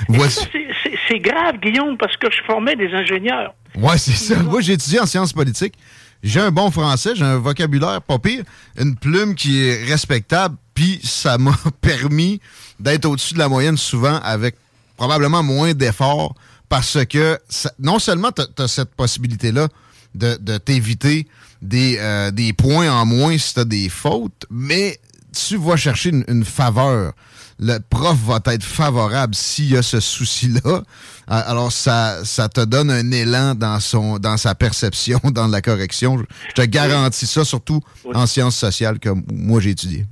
C'est- 1.08 1.20
grave, 1.20 1.56
Guillaume, 1.62 1.98
parce 1.98 2.16
que 2.18 2.28
je 2.30 2.44
formais 2.46 2.76
des 2.76 2.92
ingénieurs. 2.94 3.54
Ouais, 3.76 3.98
c'est 3.98 4.12
ça. 4.14 4.36
Moi, 4.44 4.62
j'ai 4.62 4.74
étudié 4.74 5.00
en 5.00 5.06
sciences 5.06 5.34
politiques. 5.34 5.76
J'ai 6.24 6.40
un 6.40 6.52
bon 6.52 6.70
français, 6.72 7.12
j'ai 7.16 7.24
un 7.24 7.38
vocabulaire 7.38 8.02
pas 8.02 8.18
pire, 8.20 8.44
une 8.78 8.96
plume 8.96 9.36
qui 9.36 9.64
est 9.64 9.84
respectable, 9.86 10.56
puis 10.74 11.00
ça 11.04 11.38
m'a 11.38 11.56
permis 11.82 12.42
d'être 12.80 13.06
au-dessus 13.06 13.36
de 13.36 13.40
la 13.40 13.48
moyenne 13.48 13.78
souvent 13.78 14.20
avec 14.24 14.56
probablement 14.98 15.44
moins 15.44 15.74
d'efforts 15.74 16.34
parce 16.70 17.06
que 17.06 17.38
ça- 17.48 17.72
non 17.80 18.00
seulement 18.00 18.32
tu 18.32 18.42
as, 18.62 18.68
cette 18.68 18.94
possibilité-là 18.96 19.68
de, 20.16 20.38
de 20.42 20.58
t'éviter 20.58 21.28
des, 21.62 21.98
euh, 22.00 22.32
des 22.32 22.52
points 22.52 22.92
en 22.92 23.06
moins 23.06 23.38
si 23.38 23.54
tu 23.54 23.60
as 23.60 23.66
des 23.66 23.88
fautes, 23.90 24.46
mais 24.50 25.00
tu 25.48 25.58
vas 25.58 25.76
chercher 25.76 26.10
une, 26.10 26.24
une 26.28 26.46
faveur. 26.46 27.14
Le 27.60 27.80
prof 27.80 28.18
va 28.26 28.40
être 28.54 28.64
favorable 28.64 29.34
s'il 29.34 29.72
y 29.72 29.78
a 29.78 29.82
ce 29.82 30.00
souci-là. 30.00 30.84
Alors, 31.28 31.72
ça, 31.72 32.24
ça 32.24 32.50
te 32.50 32.64
donne 32.64 32.92
un 32.92 33.12
élan 33.12 33.56
dans, 33.56 33.80
son, 33.80 34.20
dans 34.20 34.38
sa 34.38 34.54
perception, 34.54 35.20
dans 35.32 35.48
la 35.48 35.62
correction. 35.62 36.24
Je 36.50 36.54
te 36.54 36.62
garantis 36.62 37.26
ça, 37.26 37.44
surtout 37.44 37.82
en 38.14 38.28
sciences 38.28 38.58
sociales, 38.58 39.00
comme 39.00 39.24
moi 39.32 39.60
j'ai 39.60 39.72
étudié. 39.72 40.06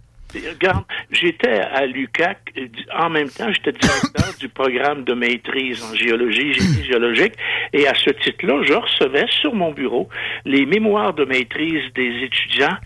Regarde, 0.49 0.83
j'étais 1.11 1.59
à 1.59 1.85
l'UCAC, 1.85 2.37
en 2.97 3.09
même 3.09 3.29
temps, 3.29 3.51
j'étais 3.51 3.71
directeur 3.71 4.33
du 4.39 4.49
programme 4.49 5.03
de 5.03 5.13
maîtrise 5.13 5.83
en 5.83 5.95
géologie, 5.95 6.53
génie 6.53 6.83
géologique, 6.83 7.33
et 7.73 7.87
à 7.87 7.93
ce 7.93 8.09
titre-là, 8.09 8.61
je 8.63 8.73
recevais 8.73 9.25
sur 9.41 9.53
mon 9.53 9.71
bureau 9.71 10.09
les 10.45 10.65
mémoires 10.65 11.13
de 11.13 11.25
maîtrise 11.25 11.83
des 11.95 12.23
étudiants, 12.23 12.77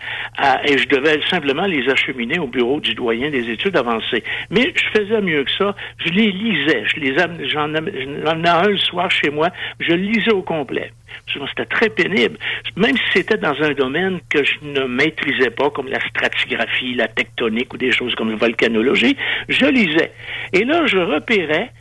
et 0.65 0.77
je 0.77 0.87
devais 0.87 1.19
simplement 1.29 1.65
les 1.65 1.89
acheminer 1.89 2.39
au 2.39 2.47
bureau 2.47 2.79
du 2.79 2.93
doyen 2.93 3.29
des 3.29 3.49
études 3.49 3.75
avancées. 3.75 4.23
Mais 4.49 4.73
je 4.75 4.99
faisais 4.99 5.21
mieux 5.21 5.43
que 5.43 5.51
ça, 5.51 5.75
je 6.05 6.11
les 6.11 6.31
lisais, 6.31 6.83
je 6.85 6.99
les 6.99 7.15
j'en 7.49 7.73
amenais 7.73 8.49
un 8.49 8.67
le 8.67 8.77
soir 8.77 9.09
chez 9.11 9.29
moi, 9.29 9.49
je 9.79 9.93
le 9.93 10.01
lisais 10.01 10.31
au 10.31 10.41
complet. 10.41 10.91
C'était 11.27 11.65
très 11.65 11.89
pénible. 11.89 12.37
Même 12.75 12.95
si 12.97 13.03
c'était 13.13 13.37
dans 13.37 13.55
un 13.61 13.71
domaine 13.71 14.19
que 14.29 14.43
je 14.43 14.55
ne 14.63 14.85
maîtrisais 14.85 15.51
pas, 15.51 15.69
comme 15.69 15.87
la 15.87 15.99
stratigraphie, 15.99 16.95
la 16.95 17.07
tectonique 17.07 17.73
ou 17.73 17.77
des 17.77 17.91
choses 17.91 18.15
comme 18.15 18.31
la 18.31 18.35
volcanologie, 18.35 19.15
je 19.47 19.65
lisais. 19.65 20.11
Et 20.53 20.63
là, 20.63 20.85
je 20.85 20.97
repérais 20.97 21.71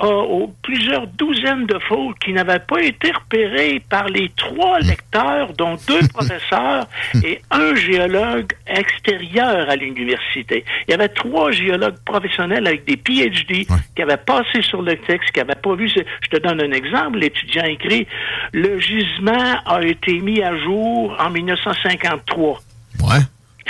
aux 0.00 0.52
plusieurs 0.62 1.06
douzaines 1.06 1.66
de 1.66 1.78
fautes 1.88 2.18
qui 2.18 2.32
n'avaient 2.32 2.58
pas 2.58 2.80
été 2.82 3.10
repérées 3.10 3.82
par 3.88 4.08
les 4.08 4.30
trois 4.36 4.78
lecteurs, 4.80 5.52
dont 5.54 5.76
deux 5.86 6.06
professeurs 6.12 6.86
et 7.24 7.40
un 7.50 7.74
géologue 7.74 8.52
extérieur 8.66 9.68
à 9.68 9.76
l'université. 9.76 10.64
Il 10.86 10.92
y 10.92 10.94
avait 10.94 11.08
trois 11.08 11.50
géologues 11.50 11.98
professionnels 12.04 12.66
avec 12.66 12.84
des 12.84 12.96
PhD 12.96 13.66
qui 13.94 14.02
avaient 14.02 14.16
passé 14.16 14.62
sur 14.62 14.82
le 14.82 14.96
texte, 14.96 15.32
qui 15.32 15.40
n'avaient 15.40 15.54
pas 15.54 15.74
vu. 15.74 15.88
Je 15.88 16.28
te 16.28 16.36
donne 16.36 16.60
un 16.60 16.72
exemple. 16.72 17.18
L'étudiant 17.18 17.64
écrit 17.64 18.06
Le 18.52 18.78
gisement 18.78 19.60
a 19.66 19.82
été 19.82 20.20
mis 20.20 20.42
à 20.42 20.56
jour 20.58 21.16
en 21.18 21.30
1953. 21.30 22.60
Ouais. 23.00 23.18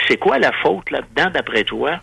C'est 0.07 0.17
quoi 0.17 0.39
la 0.39 0.53
faute 0.63 0.91
là-dedans, 0.91 1.31
d'après 1.33 1.65
toi? 1.65 2.01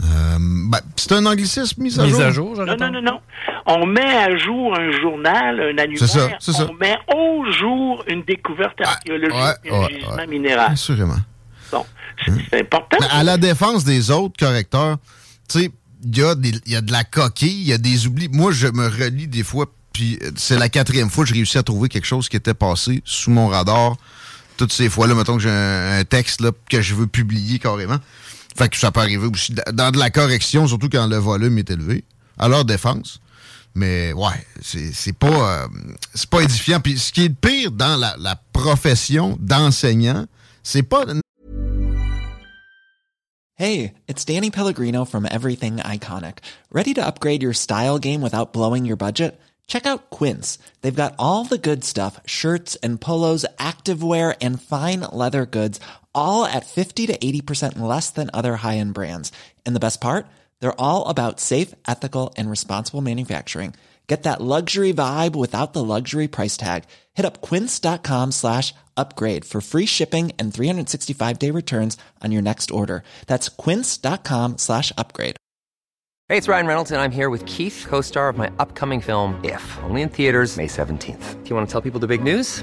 Euh, 0.00 0.36
ben, 0.38 0.78
c'est 0.96 1.12
un 1.12 1.26
anglicisme 1.26 1.82
mis 1.82 1.98
à 1.98 2.04
Mise 2.04 2.12
jour? 2.14 2.22
à 2.22 2.30
jour, 2.30 2.56
Non, 2.56 2.76
non, 2.78 2.90
non, 2.92 3.02
non. 3.02 3.20
On 3.66 3.84
met 3.86 4.00
à 4.16 4.36
jour 4.38 4.74
un 4.78 4.92
journal, 5.00 5.60
un 5.60 5.78
annuaire. 5.78 5.98
C'est 5.98 6.06
ça, 6.06 6.28
c'est 6.38 6.52
ça. 6.52 6.68
On 6.70 6.74
met 6.74 6.96
au 7.14 7.50
jour 7.52 8.04
une 8.08 8.22
découverte 8.22 8.80
archéologique, 8.80 9.34
ouais, 9.64 9.70
un 9.72 9.80
ouais, 9.80 9.88
gisement 9.94 10.14
ouais. 10.16 10.26
minéral. 10.26 10.72
Assurément. 10.72 11.16
Bon, 11.72 11.84
c'est 12.24 12.32
c'est 12.50 12.60
important. 12.60 12.96
Mais 13.00 13.06
à 13.10 13.24
la 13.24 13.36
défense 13.36 13.84
des 13.84 14.10
autres 14.10 14.36
correcteurs, 14.38 14.98
tu 15.48 15.60
sais, 15.60 15.70
il 16.04 16.16
y, 16.16 16.22
a 16.22 16.34
des- 16.36 16.52
il 16.66 16.72
y 16.72 16.76
a 16.76 16.80
de 16.80 16.92
la 16.92 17.02
coquille, 17.04 17.60
il 17.62 17.66
y 17.68 17.72
a 17.72 17.78
des 17.78 18.06
oublis. 18.06 18.28
Moi, 18.30 18.52
je 18.52 18.68
me 18.68 18.86
relis 18.86 19.26
des 19.26 19.42
fois, 19.42 19.66
puis 19.92 20.18
c'est 20.36 20.56
la 20.58 20.68
quatrième 20.68 21.10
fois 21.10 21.24
que 21.24 21.28
j'ai 21.30 21.34
réussi 21.34 21.58
à 21.58 21.62
trouver 21.64 21.88
quelque 21.88 22.06
chose 22.06 22.28
qui 22.28 22.36
était 22.36 22.54
passé 22.54 23.02
sous 23.04 23.30
mon 23.32 23.48
radar. 23.48 23.96
Toutes 24.56 24.72
ces 24.72 24.88
fois-là, 24.88 25.14
mettons 25.14 25.36
que 25.36 25.42
j'ai 25.42 25.50
un, 25.50 25.98
un 25.98 26.04
texte 26.04 26.40
là, 26.40 26.50
que 26.70 26.80
je 26.80 26.94
veux 26.94 27.06
publier 27.08 27.58
carrément. 27.58 27.98
Fait 28.58 28.68
que 28.68 28.76
ça 28.76 28.90
peut 28.90 29.00
arriver 29.00 29.28
aussi 29.32 29.54
dans 29.72 29.92
de 29.92 29.98
la 29.98 30.10
correction, 30.10 30.66
surtout 30.66 30.88
quand 30.88 31.06
le 31.06 31.16
volume 31.16 31.58
est 31.58 31.70
élevé, 31.70 32.04
à 32.38 32.48
leur 32.48 32.64
défense. 32.64 33.20
Mais 33.76 34.12
ouais, 34.12 34.44
c'est 34.60 35.12
pas, 35.12 35.62
euh, 35.62 35.68
pas 36.28 36.40
édifiant. 36.40 36.80
Puis 36.80 36.98
ce 36.98 37.12
qui 37.12 37.24
est 37.24 37.28
pire 37.28 37.70
dans 37.70 37.96
la, 37.96 38.16
la 38.18 38.34
profession 38.52 39.38
d'enseignant, 39.40 40.26
c'est 40.64 40.82
pas 40.82 41.04
Hey, 43.60 43.94
it's 44.08 44.24
Danny 44.24 44.50
Pellegrino 44.50 45.04
from 45.04 45.26
Everything 45.26 45.76
Iconic. 45.78 46.38
Ready 46.72 46.94
to 46.94 47.04
upgrade 47.04 47.42
your 47.42 47.54
style 47.54 47.98
game 47.98 48.22
without 48.22 48.52
blowing 48.52 48.84
your 48.84 48.96
budget? 48.96 49.40
Check 49.68 49.84
out 49.84 50.10
Quince. 50.10 50.58
They've 50.80 50.94
got 50.94 51.14
all 51.18 51.44
the 51.44 51.58
good 51.58 51.84
stuff 51.84 52.20
shirts 52.24 52.76
and 52.82 53.00
polos, 53.00 53.44
activewear, 53.58 54.34
and 54.40 54.62
fine 54.62 55.00
leather 55.12 55.44
goods, 55.44 55.78
all 56.14 56.44
at 56.44 56.66
50 56.66 57.08
to 57.08 57.18
80% 57.18 57.78
less 57.80 58.10
than 58.10 58.30
other 58.32 58.56
high 58.56 58.76
end 58.76 58.94
brands. 58.94 59.32
And 59.66 59.74
the 59.74 59.80
best 59.80 60.00
part? 60.00 60.28
They're 60.60 60.80
all 60.80 61.06
about 61.06 61.40
safe, 61.40 61.74
ethical, 61.86 62.34
and 62.36 62.48
responsible 62.48 63.00
manufacturing. 63.00 63.74
Get 64.08 64.22
that 64.22 64.40
luxury 64.40 64.94
vibe 64.94 65.36
without 65.36 65.74
the 65.74 65.84
luxury 65.84 66.28
price 66.28 66.56
tag. 66.56 66.84
Hit 67.12 67.26
up 67.26 67.42
quince.com 67.42 68.32
slash 68.32 68.72
upgrade 68.96 69.44
for 69.44 69.60
free 69.60 69.84
shipping 69.84 70.32
and 70.38 70.52
365 70.52 71.38
day 71.38 71.50
returns 71.50 71.98
on 72.24 72.32
your 72.32 72.42
next 72.42 72.70
order. 72.70 73.02
That's 73.26 73.50
quince.com 73.50 74.56
slash 74.56 74.92
upgrade. 74.96 75.36
Hey, 76.28 76.36
it's 76.36 76.48
Ryan 76.48 76.66
Reynolds, 76.66 76.90
and 76.90 77.00
I'm 77.00 77.10
here 77.10 77.30
with 77.30 77.44
Keith, 77.46 77.86
co 77.88 78.00
star 78.02 78.28
of 78.28 78.36
my 78.36 78.50
upcoming 78.58 79.00
film, 79.00 79.40
If, 79.44 79.78
only 79.84 80.02
in 80.02 80.08
theaters, 80.08 80.56
May 80.56 80.66
17th. 80.66 81.42
Do 81.42 81.50
you 81.50 81.56
want 81.56 81.68
to 81.68 81.72
tell 81.72 81.80
people 81.80 82.00
the 82.00 82.06
big 82.06 82.22
news? 82.22 82.62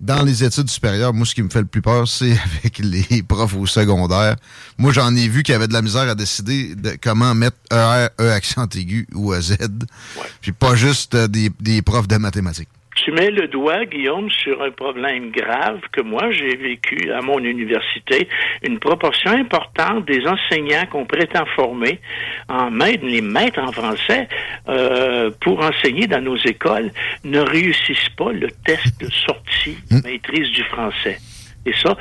dans 0.00 0.22
les 0.22 0.44
études 0.44 0.70
supérieures. 0.70 1.12
Moi, 1.12 1.26
ce 1.26 1.34
qui 1.34 1.42
me 1.42 1.48
fait 1.48 1.60
le 1.60 1.66
plus 1.66 1.82
peur, 1.82 2.06
c'est 2.06 2.32
avec 2.60 2.78
les 2.78 3.22
profs 3.22 3.54
au 3.56 3.66
secondaire. 3.66 4.36
Moi, 4.78 4.92
j'en 4.92 5.14
ai 5.14 5.28
vu 5.28 5.42
qui 5.42 5.52
avaient 5.52 5.68
de 5.68 5.72
la 5.72 5.82
misère 5.82 6.08
à 6.08 6.14
décider 6.14 6.74
de 6.74 6.96
comment 7.00 7.34
mettre 7.34 7.56
ER, 7.70 8.08
E 8.20 8.30
accent 8.30 8.68
aigu 8.74 9.06
ou 9.14 9.34
EZ. 9.34 9.56
Puis 10.40 10.52
pas 10.52 10.74
juste 10.74 11.14
euh, 11.14 11.28
des, 11.28 11.50
des 11.60 11.82
profs 11.82 12.08
de 12.08 12.16
mathématiques. 12.16 12.68
Tu 13.04 13.12
mets 13.12 13.30
le 13.30 13.48
doigt, 13.48 13.84
Guillaume, 13.84 14.28
sur 14.30 14.60
un 14.62 14.70
problème 14.70 15.30
grave 15.30 15.80
que 15.92 16.00
moi 16.00 16.30
j'ai 16.30 16.56
vécu 16.56 17.12
à 17.12 17.22
mon 17.22 17.38
université. 17.38 18.28
Une 18.62 18.78
proportion 18.78 19.30
importante 19.30 20.04
des 20.04 20.26
enseignants 20.26 20.84
qu'on 20.90 21.04
prétend 21.04 21.46
former 21.54 22.00
en 22.48 22.70
maître, 22.70 23.04
les 23.04 23.22
maîtres 23.22 23.60
en 23.60 23.72
français 23.72 24.28
euh, 24.68 25.30
pour 25.40 25.60
enseigner 25.60 26.06
dans 26.06 26.20
nos 26.20 26.36
écoles 26.36 26.90
ne 27.24 27.40
réussissent 27.40 28.10
pas 28.16 28.32
le 28.32 28.48
test 28.64 29.00
de 29.00 29.10
sortie 29.10 29.78
de 29.90 30.02
maîtrise 30.04 30.50
du 30.50 30.64
français. 30.64 31.18
Ça, 31.74 31.96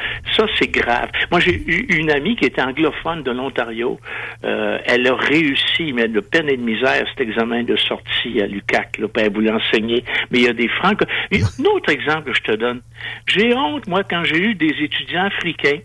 c'est 0.58 0.72
grave. 0.72 1.10
Moi, 1.32 1.40
j'ai 1.40 1.56
eu 1.68 1.86
une 1.98 2.12
amie 2.12 2.36
qui 2.36 2.46
était 2.46 2.62
anglophone 2.62 3.24
de 3.24 3.32
l'Ontario. 3.32 4.00
Euh, 4.44 4.78
elle 4.86 5.08
a 5.08 5.16
réussi, 5.16 5.94
mais 5.94 6.08
de 6.08 6.20
peine 6.20 6.50
et 6.50 6.58
de 6.58 6.62
misère, 6.62 7.06
cet 7.10 7.22
examen 7.22 7.64
de 7.64 7.76
sortie 7.76 8.42
à 8.42 8.48
l'UQAC. 8.48 8.98
Là, 9.00 9.08
elle 9.16 9.34
voulait 9.34 9.52
enseigner. 9.52 10.04
Mais 10.32 10.40
il 10.40 10.46
y 10.46 10.50
a 10.50 10.54
des 10.54 10.68
francs. 10.68 11.02
Un 11.32 11.66
autre 11.66 11.90
exemple 11.90 12.32
que 12.32 12.34
je 12.34 12.42
te 12.42 12.56
donne. 12.56 12.82
J'ai 13.28 13.54
honte, 13.56 13.88
moi, 13.88 14.04
quand 14.04 14.24
j'ai 14.24 14.40
eu 14.40 14.56
des 14.56 14.74
étudiants 14.82 15.26
africains 15.26 15.80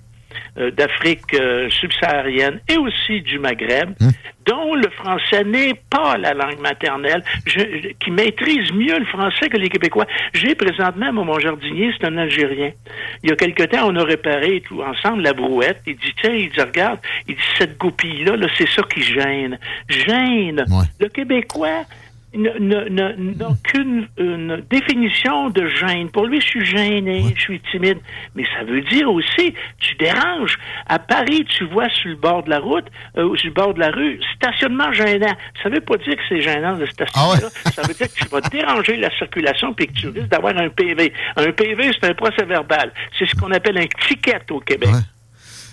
d'Afrique 0.71 1.35
euh, 1.35 1.69
subsaharienne 1.71 2.61
et 2.69 2.77
aussi 2.77 3.21
du 3.23 3.39
Maghreb, 3.39 3.91
dont 4.47 4.75
le 4.75 4.89
français 4.91 5.45
n'est 5.45 5.75
pas 5.91 6.17
la 6.19 6.33
langue 6.35 6.61
maternelle, 6.61 7.23
je- 7.47 7.93
qui 8.01 8.11
maîtrise 8.11 8.73
mieux 8.73 8.99
le 8.99 9.05
français 9.07 9.49
que 9.49 9.57
les 9.57 9.69
Québécois. 9.69 10.07
J'ai 10.35 10.55
présentement 10.55 11.12
mon 11.12 11.39
jardinier, 11.39 11.93
c'est 11.99 12.07
un 12.07 12.17
Algérien. 12.19 12.73
Il 13.23 13.31
y 13.31 13.33
a 13.33 13.37
quelque 13.37 13.62
temps, 13.65 13.89
on 13.89 13.97
a 13.97 14.05
réparé 14.05 14.62
tout 14.67 14.83
ensemble 14.83 15.23
la 15.23 15.33
brouette. 15.33 15.81
Il 15.87 15.97
dit, 15.97 16.12
tiens, 16.21 16.33
il 16.35 16.51
dit, 16.51 16.61
regarde, 16.61 16.99
il 17.29 17.37
dit, 17.37 17.41
cette 17.59 17.79
goupille-là, 17.79 18.37
là, 18.37 18.49
c'est 18.59 18.69
ça 18.69 18.83
qui 18.83 19.03
gêne. 19.03 19.59
Gêne. 19.89 20.65
Le 21.01 21.09
Québécois 21.09 21.85
n'a 22.35 23.49
qu'une 23.65 24.09
une 24.17 24.62
définition 24.71 25.51
de 25.51 25.67
gêne. 25.67 26.11
Pour 26.11 26.27
lui, 26.27 26.41
je 26.41 26.47
suis 26.47 26.65
gêné, 26.65 27.25
je 27.37 27.41
suis 27.41 27.61
timide. 27.71 27.99
Mais 28.35 28.45
ça 28.57 28.65
veut 28.65 28.81
dire 28.83 29.11
aussi, 29.11 29.55
tu 29.79 29.95
déranges. 29.97 30.59
À 30.87 30.99
Paris, 30.99 31.45
tu 31.45 31.65
vois 31.67 31.89
sur 31.91 32.11
le 32.11 32.17
bord 32.17 32.43
de 32.43 32.51
la 32.51 32.59
route, 32.59 32.87
euh, 33.17 33.37
sur 33.37 33.49
le 33.49 33.55
bord 33.55 33.75
de 33.75 33.81
la 33.81 33.91
rue, 33.91 34.21
stationnement 34.37 34.93
gênant. 34.93 35.35
Ça 35.62 35.69
veut 35.69 35.81
pas 35.81 35.97
dire 35.99 36.17
que 36.17 36.23
c'est 36.29 36.41
gênant 36.41 36.77
de 36.77 36.87
stationner 36.87 37.43
là. 37.43 37.49
Ça 37.73 37.83
veut 37.83 37.95
dire 37.95 38.09
que 38.09 38.25
tu 38.25 38.29
vas 38.29 38.41
déranger 38.41 38.97
la 38.97 39.11
circulation 39.17 39.75
puis 39.75 39.87
que 39.87 39.93
tu 39.93 40.09
risques 40.09 40.29
d'avoir 40.29 40.57
un 40.57 40.69
PV. 40.69 41.12
Un 41.37 41.53
PV, 41.53 41.91
c'est 41.93 42.09
un 42.09 42.15
procès 42.15 42.45
verbal. 42.45 42.93
C'est 43.19 43.27
ce 43.27 43.35
qu'on 43.35 43.51
appelle 43.53 43.79
un 43.79 43.87
ticket 44.09 44.41
au 44.51 44.61
Québec. 44.61 44.91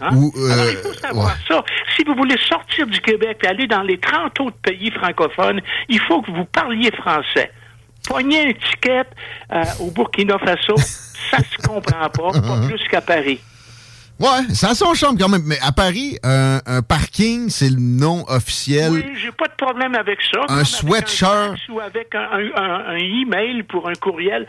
Hein? 0.01 0.15
Ou, 0.15 0.31
euh, 0.37 0.51
Alors, 0.51 0.69
il 0.69 0.77
faut 0.77 0.93
savoir 0.93 1.27
ouais. 1.27 1.33
ça. 1.47 1.63
Si 1.95 2.03
vous 2.03 2.15
voulez 2.15 2.37
sortir 2.47 2.87
du 2.87 2.99
Québec 3.01 3.39
et 3.43 3.47
aller 3.47 3.67
dans 3.67 3.81
les 3.81 3.97
30 3.99 4.39
autres 4.39 4.57
pays 4.61 4.91
francophones, 4.91 5.61
il 5.87 5.99
faut 5.99 6.21
que 6.21 6.31
vous 6.31 6.45
parliez 6.45 6.91
français. 6.91 7.51
Pognez 8.07 8.49
un 8.49 8.53
ticket 8.53 9.05
euh, 9.51 9.63
au 9.81 9.91
Burkina 9.91 10.39
Faso, 10.39 10.77
ça 10.77 11.37
se 11.39 11.67
comprend 11.67 12.09
pas, 12.09 12.39
pas 12.39 12.61
plus 12.67 12.87
qu'à 12.87 13.01
Paris. 13.01 13.39
Ouais, 14.19 14.53
ça 14.53 14.71
a 14.71 14.75
son 14.75 14.93
charme 14.93 15.17
quand 15.17 15.29
même. 15.29 15.43
Mais 15.45 15.57
à 15.61 15.71
Paris, 15.71 16.17
un, 16.23 16.59
un 16.65 16.81
parking, 16.81 17.49
c'est 17.49 17.69
le 17.69 17.79
nom 17.79 18.25
officiel. 18.27 18.91
Oui, 18.91 19.03
j'ai 19.21 19.31
pas 19.31 19.47
de 19.47 19.55
problème 19.57 19.95
avec 19.95 20.19
ça. 20.31 20.41
Un 20.49 20.65
sweatshirt. 20.65 21.55
Ou 21.69 21.79
avec 21.79 22.13
un, 22.13 22.19
un- 22.55 22.83
un- 22.89 22.97
email 22.97 23.63
pour 23.63 23.87
un 23.87 23.93
courriel, 23.93 24.45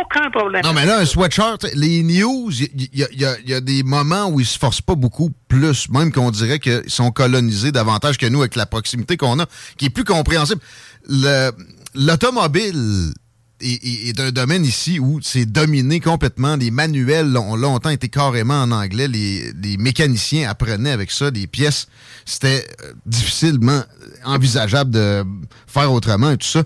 aucun 0.00 0.30
problème. 0.30 0.62
Non, 0.64 0.72
mais 0.72 0.86
là, 0.86 0.98
un 0.98 1.04
sweatshirt, 1.04 1.64
les 1.74 2.02
news, 2.04 2.50
il 2.52 2.82
y, 2.82 2.98
y 3.00 3.04
a- 3.04 3.08
y 3.12 3.24
a- 3.24 3.36
y 3.44 3.54
a 3.54 3.60
des 3.60 3.82
moments 3.82 4.28
où 4.28 4.38
ils 4.38 4.46
se 4.46 4.58
forcent 4.58 4.80
pas 4.82 4.94
beaucoup 4.94 5.30
plus, 5.48 5.88
même 5.88 6.12
qu'on 6.12 6.30
dirait 6.30 6.60
qu'ils 6.60 6.82
sont 6.88 7.10
colonisés 7.10 7.72
davantage 7.72 8.16
que 8.16 8.26
nous 8.26 8.40
avec 8.40 8.54
la 8.54 8.66
proximité 8.66 9.16
qu'on 9.16 9.40
a, 9.40 9.46
qui 9.76 9.86
est 9.86 9.90
plus 9.90 10.04
compréhensible. 10.04 10.60
Le- 11.08 11.50
L'automobile 11.96 13.12
est, 13.60 14.08
est- 14.08 14.20
un 14.20 14.30
domaine 14.30 14.64
ici 14.64 14.98
où 14.98 15.20
c'est 15.22 15.46
dominé 15.46 16.00
complètement. 16.00 16.56
Les 16.56 16.70
manuels 16.70 17.36
ont 17.36 17.56
longtemps 17.56 17.90
été 17.90 18.08
carrément 18.08 18.62
en 18.62 18.70
anglais. 18.72 19.08
Les, 19.08 19.52
les 19.62 19.76
mécaniciens 19.76 20.48
apprenaient 20.48 20.92
avec 20.92 21.10
ça 21.10 21.30
des 21.30 21.46
pièces. 21.46 21.88
C'était 22.24 22.64
euh, 22.84 22.92
difficilement 23.06 23.82
envisageable 24.24 24.90
de 24.90 25.24
faire 25.66 25.92
autrement 25.92 26.30
et 26.32 26.36
tout 26.36 26.46
ça. 26.46 26.62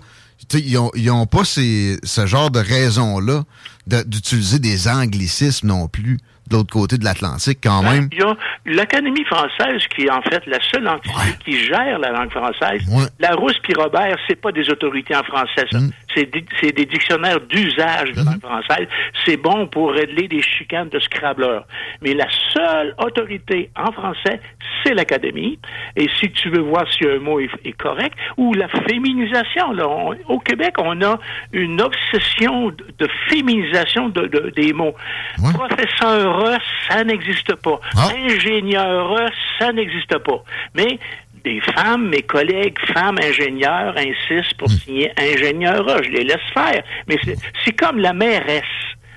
Ils 0.53 0.77
ont, 0.77 0.91
ils 0.95 1.09
ont 1.09 1.25
pas 1.25 1.43
ces, 1.43 1.97
ce 2.03 2.25
genre 2.27 2.51
de 2.51 2.59
raison-là 2.59 3.43
d'utiliser 3.87 4.59
des 4.59 4.87
anglicismes 4.87 5.67
non 5.67 5.87
plus 5.87 6.17
de 6.49 6.55
l'autre 6.57 6.71
côté 6.71 6.99
de 6.99 7.03
l'Atlantique 7.03 7.57
quand 7.63 7.81
Ben, 7.81 7.91
même. 7.93 8.09
Il 8.11 8.19
y 8.19 8.21
a 8.21 8.35
l'Académie 8.67 9.23
française 9.25 9.81
qui 9.95 10.03
est 10.03 10.11
en 10.11 10.21
fait 10.21 10.43
la 10.45 10.59
seule 10.71 10.87
entité 10.87 11.15
qui 11.43 11.57
gère 11.65 11.97
la 11.97 12.11
langue 12.11 12.29
française. 12.29 12.81
La 13.19 13.31
Rousse 13.33 13.57
puis 13.63 13.73
Robert, 13.75 14.15
c'est 14.27 14.39
pas 14.39 14.51
des 14.51 14.69
autorités 14.69 15.15
en 15.15 15.23
français, 15.23 15.65
ça. 15.71 15.79
C'est 16.15 16.71
des, 16.71 16.85
dictionnaires 16.85 17.39
d'usage 17.41 18.11
de 18.13 18.23
langue 18.25 18.41
française. 18.41 18.87
C'est 19.25 19.37
bon 19.37 19.67
pour 19.67 19.91
régler 19.91 20.27
des 20.27 20.41
chicanes 20.41 20.89
de 20.89 20.99
Scrabbleur. 20.99 21.65
Mais 22.01 22.13
la 22.13 22.27
seule 22.53 22.95
autorité 22.97 23.69
en 23.75 23.91
français, 23.91 24.39
c'est 24.83 24.93
l'Académie. 24.93 25.59
Et 25.95 26.07
si 26.19 26.31
tu 26.31 26.49
veux 26.49 26.61
voir 26.61 26.85
si 26.91 27.05
un 27.07 27.19
mot 27.19 27.39
est, 27.39 27.49
est 27.65 27.73
correct, 27.73 28.15
ou 28.37 28.53
la 28.53 28.67
féminisation, 28.69 29.71
là, 29.73 29.87
on- 29.87 30.15
au 30.27 30.39
Québec, 30.39 30.73
on 30.77 31.01
a 31.01 31.19
une 31.51 31.81
obsession 31.81 32.69
de, 32.69 32.85
de 32.99 33.07
féminisation 33.29 34.09
de, 34.09 34.27
de- 34.27 34.51
des 34.55 34.73
mots. 34.73 34.95
Professeur, 35.53 36.59
ça 36.89 37.03
n'existe 37.03 37.55
pas. 37.55 37.79
Ingénieur, 38.25 39.15
ça 39.59 39.71
n'existe 39.73 40.17
pas. 40.19 40.43
Mais 40.75 40.99
des 41.45 41.61
femmes, 41.61 42.09
mes 42.09 42.23
collègues 42.23 42.77
femmes 42.93 43.17
ingénieurs 43.23 43.95
insistent 43.97 44.55
pour 44.57 44.69
signer 44.69 45.11
ingénieur. 45.17 45.85
Je 46.03 46.09
les 46.09 46.23
laisse 46.25 46.47
faire. 46.53 46.83
Mais 47.07 47.17
c'est- 47.23 47.37
c'est 47.63 47.71
comme 47.73 47.99
la 47.99 48.11
mairesse. 48.13 48.63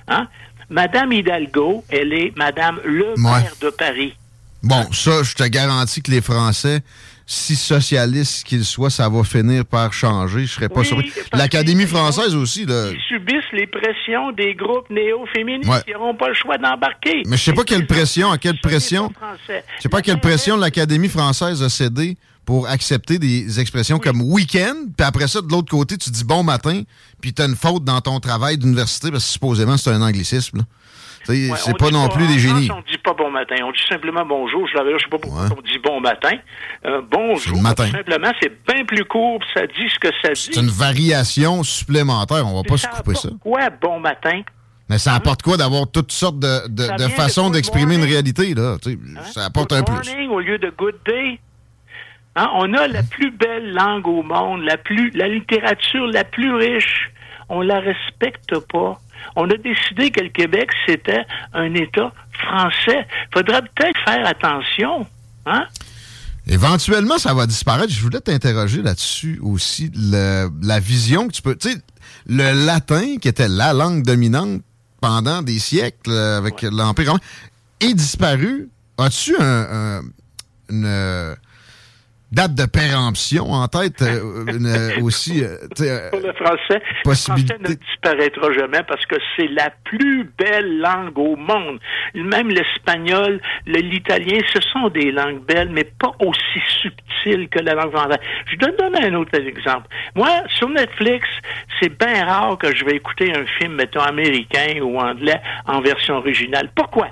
Hein? 0.07 0.29
Madame 0.71 1.13
Hidalgo, 1.13 1.85
elle 1.89 2.13
est 2.13 2.33
Madame 2.37 2.79
le 2.85 3.15
maire 3.17 3.55
de 3.61 3.71
Paris. 3.71 4.15
Bon, 4.63 4.85
ça, 4.93 5.23
je 5.23 5.35
te 5.35 5.45
garantis 5.45 6.03
que 6.03 6.11
les 6.11 6.21
Français, 6.21 6.81
si 7.31 7.57
socialistes 7.57 8.43
qu'ils 8.47 8.65
soient, 8.65 8.89
ça 8.89 9.07
va 9.11 9.23
finir 9.23 9.67
par 9.67 9.93
changer. 9.93 10.47
Je 10.47 10.53
serais 10.55 10.71
pas 10.71 10.81
Oui, 10.81 10.87
surpris. 10.87 11.13
L'Académie 11.35 11.85
française 11.85 12.35
aussi, 12.35 12.65
là. 12.65 12.89
Ils 12.91 12.99
subissent 13.07 13.53
les 13.53 13.67
pressions 13.67 14.33
des 14.33 14.55
groupes 14.55 14.89
néo-féministes. 14.89 15.69
Ouais. 15.69 15.83
Ils 15.87 15.93
n'auront 15.93 16.15
pas 16.15 16.29
le 16.29 16.35
choix 16.35 16.57
d'embarquer. 16.57 17.23
Mais 17.27 17.37
je 17.37 17.43
sais 17.45 17.53
pas 17.53 17.65
quelle 17.65 17.87
pression, 17.87 18.31
à 18.31 18.39
quelle 18.39 18.59
pression. 18.59 19.13
Je 19.47 19.83
sais 19.83 19.89
pas 19.91 20.01
quelle 20.01 20.21
pression 20.21 20.57
l'Académie 20.57 21.09
française 21.11 21.63
a 21.63 21.69
cédé 21.69 22.17
pour 22.47 22.67
accepter 22.67 23.19
des 23.19 23.61
expressions 23.61 23.99
comme 23.99 24.23
week-end, 24.23 24.75
puis 24.97 25.07
après 25.07 25.29
ça, 25.29 25.43
de 25.43 25.49
l'autre 25.51 25.71
côté, 25.71 25.99
tu 25.99 26.09
dis 26.09 26.25
bon 26.25 26.43
matin, 26.43 26.81
puis 27.21 27.35
tu 27.35 27.43
as 27.43 27.45
une 27.45 27.57
faute 27.57 27.85
dans 27.85 28.01
ton 28.01 28.21
travail 28.21 28.57
d'université, 28.57 29.11
parce 29.11 29.25
que 29.27 29.31
supposément 29.33 29.77
c'est 29.77 29.91
un 29.91 30.01
anglicisme. 30.01 30.59
là. 30.59 30.65
Ouais, 31.29 31.51
c'est 31.57 31.77
pas 31.77 31.91
non 31.91 32.09
plus 32.09 32.27
des 32.27 32.39
France, 32.39 32.59
génies. 32.61 32.71
on 32.71 32.81
dit 32.91 32.99
pas 32.99 33.13
bon 33.15 33.31
matin, 33.31 33.57
on 33.65 33.71
dit 33.73 33.81
simplement 33.89 34.25
bonjour. 34.27 34.67
Je 34.69 34.77
l'avais 34.77 34.93
là, 34.93 34.99
je 34.99 35.05
sais 35.05 35.11
pas 35.11 35.19
pourquoi 35.19 35.45
on 35.57 35.63
dit 35.63 35.79
bon 35.83 36.01
matin. 36.01 36.33
Euh, 36.87 37.01
bonjour. 37.11 37.57
le 37.57 37.63
matin. 37.63 37.87
tout 37.87 37.93
Simplement, 37.97 38.33
c'est 38.41 38.53
bien 38.67 38.85
plus 38.85 39.05
court, 39.05 39.41
ça 39.55 39.67
dit 39.67 39.89
ce 39.93 39.99
que 39.99 40.09
ça 40.23 40.33
dit. 40.33 40.51
C'est 40.53 40.61
une 40.61 40.69
variation 40.71 41.63
supplémentaire, 41.63 42.47
on 42.47 42.57
va 42.63 42.63
pas 42.69 42.77
se 42.77 42.87
couper 42.87 43.15
ça. 43.15 43.29
Ouais, 43.45 43.69
bon 43.81 44.01
matin? 44.01 44.43
Mais 44.91 44.97
ça 44.99 45.13
apporte 45.15 45.43
quoi 45.43 45.59
d'avoir 45.59 45.91
toutes 45.91 46.13
sortes 46.13 46.39
de, 46.39 46.67
de- 46.69 46.97
de 46.97 47.09
façons 47.11 47.51
d'exprimer 47.51 47.95
une 47.95 48.01
morning. 48.01 48.11
réalité, 48.15 48.55
là. 48.55 48.77
Sais, 48.83 48.97
Ça 49.35 49.45
apporte 49.45 49.73
un 49.73 49.83
Good 49.83 49.87
plus. 50.01 50.11
morning 50.13 50.31
au 50.31 50.41
lieu 50.41 50.57
de 50.59 50.71
good 50.79 50.97
day. 51.05 51.39
Hein, 52.37 52.49
on 52.55 52.73
a 52.73 52.87
la 52.89 53.03
plus 53.03 53.31
belle 53.31 53.73
langue 53.75 54.07
au 54.07 54.23
monde, 54.23 54.63
la 54.63 54.77
plus, 54.79 55.11
la 55.11 55.29
littérature 55.29 56.07
la 56.07 56.25
plus 56.25 56.55
riche. 56.55 57.11
On 57.49 57.63
la 57.63 57.81
respecte 57.81 58.59
pas. 58.73 59.01
On 59.37 59.49
a 59.51 59.57
décidé 59.57 60.11
que 60.11 60.21
le 60.21 60.29
Québec 60.31 60.71
c'était 60.87 61.25
un 61.53 61.73
État 61.75 62.13
français. 62.33 63.07
Faudrait 63.33 63.63
peut-être 63.63 63.99
faire 64.05 64.27
attention. 64.27 65.07
Hein? 65.47 65.67
Éventuellement, 66.47 67.19
ça 67.19 67.35
va 67.35 67.47
disparaître. 67.47 67.93
Je 67.93 68.01
voulais 68.01 68.21
t'interroger 68.21 68.83
là-dessus 68.83 69.39
aussi. 69.43 69.91
Le- 69.95 70.49
la 70.63 70.81
vision 70.81 71.29
que 71.29 71.33
tu 71.33 71.43
peux. 71.43 71.57
Tu 71.57 71.73
sais, 71.73 71.77
le 72.27 72.65
latin, 72.67 73.17
qui 73.21 73.29
était 73.29 73.49
la 73.49 73.73
langue 73.73 74.03
dominante 74.03 74.63
pendant 75.01 75.43
des 75.43 75.59
siècles 75.59 76.11
euh, 76.11 76.39
avec 76.39 76.63
l'Empire 76.63 77.09
romain, 77.09 77.21
est 77.81 77.95
disparu. 77.95 78.69
As-tu 78.99 79.37
un, 79.39 79.43
un- 79.99 80.03
une 80.71 80.87
date 82.31 82.55
de 82.55 82.67
péremption 82.67 83.51
en 83.53 83.67
tête 83.69 84.03
euh, 84.03 84.45
une, 84.47 84.67
euh, 84.67 85.01
aussi? 85.03 85.43
euh, 85.43 86.11
Pour 86.11 86.21
le 86.21 86.33
français, 86.35 86.83
Possibilité. 87.05 87.55
le 87.55 87.65
français 87.65 87.75
ne 87.81 87.87
disparaîtra 87.87 88.53
jamais 88.53 88.83
parce 88.87 89.05
que 89.07 89.17
c'est 89.37 89.49
la 89.49 89.71
plus 89.85 90.31
belle 90.39 90.79
langue 90.81 91.17
au 91.19 91.37
monde. 91.37 91.79
Même 92.15 92.49
l'espagnol, 92.51 93.41
le- 93.67 93.81
l'italien, 93.81 94.41
ce 94.53 94.61
sont 94.73 94.89
des 94.91 95.11
langues 95.11 95.43
belles, 95.47 95.71
mais 95.73 95.85
pas 95.85 96.13
aussi 96.21 96.61
subtiles 96.83 97.49
que 97.49 97.61
la 97.61 97.75
langue 97.75 97.93
française. 97.93 98.19
Je 98.51 98.57
te 98.57 98.77
donne 98.77 98.97
un 99.03 99.15
autre 99.15 99.39
exemple. 99.39 99.87
Moi, 100.15 100.29
sur 100.49 100.69
Netflix, 100.69 101.27
c'est 101.81 101.97
bien 101.99 102.27
rare 102.27 102.59
que 102.59 102.75
je 102.75 102.85
vais 102.85 102.97
écouter 102.97 103.33
un 103.35 103.47
film, 103.59 103.75
mettons, 103.77 104.01
américain 104.01 104.81
ou 104.83 104.99
anglais 104.99 105.41
en 105.67 105.81
version 105.81 106.17
originale. 106.17 106.71
Pourquoi? 106.75 107.09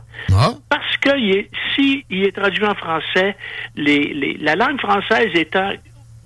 Parce 0.68 0.96
que 1.00 1.16
il 1.18 1.36
est- 1.36 1.50
si 1.74 2.04
il 2.10 2.24
est 2.24 2.32
traduit 2.36 2.64
en 2.66 2.74
français, 2.74 3.36
les, 3.76 4.12
les- 4.12 4.36
la 4.40 4.56
langue 4.56 4.78
française 4.80 5.04
étant 5.34 5.72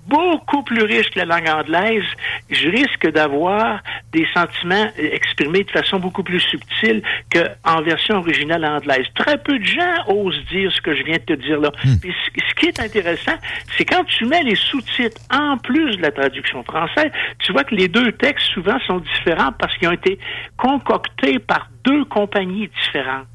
beaucoup 0.07 0.63
plus 0.63 0.83
riche 0.83 1.09
que 1.11 1.19
la 1.19 1.25
langue 1.25 1.47
anglaise, 1.47 2.03
je 2.49 2.67
risque 2.67 3.09
d'avoir 3.11 3.81
des 4.11 4.27
sentiments 4.33 4.87
exprimés 4.97 5.63
de 5.63 5.71
façon 5.71 5.99
beaucoup 5.99 6.23
plus 6.23 6.39
subtile 6.39 7.01
qu'en 7.31 7.81
version 7.81 8.17
originale 8.17 8.65
anglaise. 8.65 9.05
Très 9.15 9.37
peu 9.37 9.57
de 9.57 9.63
gens 9.63 10.07
osent 10.07 10.43
dire 10.51 10.71
ce 10.71 10.81
que 10.81 10.95
je 10.95 11.03
viens 11.03 11.17
de 11.17 11.23
te 11.23 11.33
dire 11.33 11.59
là. 11.59 11.71
Puis 12.01 12.13
ce 12.25 12.41
ce 12.49 12.55
qui 12.55 12.67
est 12.67 12.79
intéressant, 12.79 13.35
c'est 13.77 13.85
quand 13.85 14.03
tu 14.03 14.25
mets 14.25 14.43
les 14.43 14.55
sous-titres 14.55 15.19
en 15.31 15.57
plus 15.57 15.97
de 15.97 16.01
la 16.01 16.11
traduction 16.11 16.63
française, 16.63 17.11
tu 17.39 17.51
vois 17.51 17.63
que 17.63 17.73
les 17.73 17.87
deux 17.87 18.11
textes 18.11 18.47
souvent 18.47 18.79
sont 18.85 18.99
différents 18.99 19.51
parce 19.53 19.75
qu'ils 19.77 19.87
ont 19.87 19.93
été 19.93 20.19
concoctés 20.57 21.39
par 21.39 21.69
deux 21.83 22.05
compagnies 22.05 22.69
différentes 22.83 23.27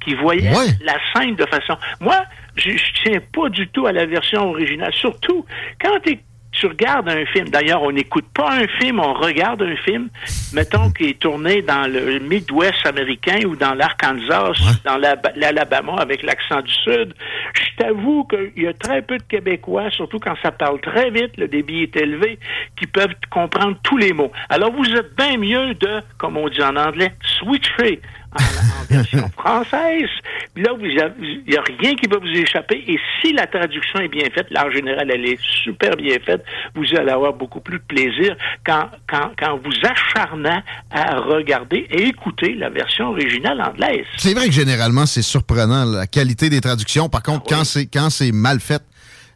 qui 0.00 0.14
voyaient 0.14 0.50
la 0.82 0.94
scène 1.12 1.36
de 1.36 1.46
façon. 1.46 1.76
Moi, 2.00 2.16
je, 2.56 2.70
je 2.70 3.02
tiens 3.02 3.20
pas 3.32 3.48
du 3.48 3.68
tout 3.68 3.86
à 3.86 3.92
la 3.92 4.06
version 4.06 4.50
originale. 4.50 4.92
Surtout 4.94 5.44
quand 5.80 5.98
tu 6.04 6.18
tu 6.52 6.66
regardes 6.66 7.08
un 7.08 7.24
film, 7.26 7.48
d'ailleurs, 7.48 7.82
on 7.82 7.92
n'écoute 7.92 8.26
pas 8.34 8.52
un 8.52 8.66
film, 8.78 9.00
on 9.00 9.14
regarde 9.14 9.62
un 9.62 9.74
film, 9.76 10.08
mettons 10.52 10.90
qu'il 10.90 11.08
est 11.08 11.18
tourné 11.18 11.62
dans 11.62 11.90
le 11.90 12.18
Midwest 12.18 12.86
américain 12.86 13.40
ou 13.46 13.56
dans 13.56 13.74
l'Arkansas, 13.74 14.52
dans 14.84 14.98
l'Alabama 14.98 15.96
avec 15.98 16.22
l'accent 16.22 16.60
du 16.60 16.72
Sud. 16.72 17.14
Je 17.54 17.82
t'avoue 17.82 18.24
qu'il 18.24 18.62
y 18.62 18.66
a 18.66 18.74
très 18.74 19.00
peu 19.00 19.16
de 19.16 19.22
Québécois, 19.22 19.90
surtout 19.90 20.18
quand 20.18 20.34
ça 20.42 20.52
parle 20.52 20.80
très 20.80 21.10
vite, 21.10 21.36
le 21.38 21.48
débit 21.48 21.82
est 21.84 21.96
élevé, 21.96 22.38
qui 22.76 22.86
peuvent 22.86 23.14
comprendre 23.30 23.76
tous 23.82 23.96
les 23.96 24.12
mots. 24.12 24.30
Alors, 24.50 24.72
vous 24.72 24.84
êtes 24.94 25.16
bien 25.16 25.38
mieux 25.38 25.74
de, 25.74 26.00
comme 26.18 26.36
on 26.36 26.48
dit 26.48 26.62
en 26.62 26.76
anglais, 26.76 27.12
switcher 27.38 28.00
en, 28.34 28.84
version 28.94 29.28
française. 29.38 30.10
Puis 30.54 30.64
là, 30.64 30.72
il 30.78 31.44
n'y 31.48 31.56
a 31.56 31.62
rien 31.62 31.94
qui 31.94 32.06
va 32.08 32.18
vous 32.18 32.26
échapper. 32.26 32.84
Et 32.86 32.98
si 33.20 33.32
la 33.32 33.46
traduction 33.46 34.00
est 34.00 34.08
bien 34.08 34.26
faite, 34.34 34.48
là, 34.50 34.66
en 34.66 34.70
général, 34.70 35.10
elle 35.10 35.24
est 35.24 35.38
super 35.64 35.96
bien 35.96 36.18
faite, 36.24 36.44
vous 36.74 36.84
allez 36.94 37.10
avoir 37.10 37.32
beaucoup 37.32 37.60
plus 37.60 37.78
de 37.78 37.84
plaisir 37.84 38.36
quand, 38.66 38.90
quand, 39.08 39.30
quand 39.38 39.58
vous 39.64 39.72
acharnant 39.82 40.62
à 40.90 41.16
regarder 41.20 41.86
et 41.90 42.08
écouter 42.08 42.54
la 42.54 42.68
version 42.68 43.08
originale 43.08 43.62
anglaise. 43.62 44.04
C'est 44.18 44.34
vrai 44.34 44.46
que 44.46 44.52
généralement, 44.52 45.06
c'est 45.06 45.22
surprenant, 45.22 45.86
la 45.86 46.06
qualité 46.06 46.50
des 46.50 46.60
traductions. 46.60 47.08
Par 47.08 47.22
contre, 47.22 47.44
ah 47.46 47.54
quand 47.56 47.64
c'est 47.64 47.86
quand 47.86 48.10
c'est 48.10 48.32
mal 48.32 48.60
fait, 48.60 48.82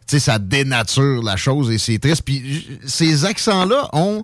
tu 0.07 0.19
sais, 0.19 0.19
ça 0.19 0.39
dénature 0.39 1.23
la 1.23 1.37
chose 1.37 1.71
et 1.71 1.79
c'est 1.79 1.99
triste. 1.99 2.23
Puis 2.25 2.79
ces 2.85 3.25
accents-là 3.25 3.89
ont 3.95 4.23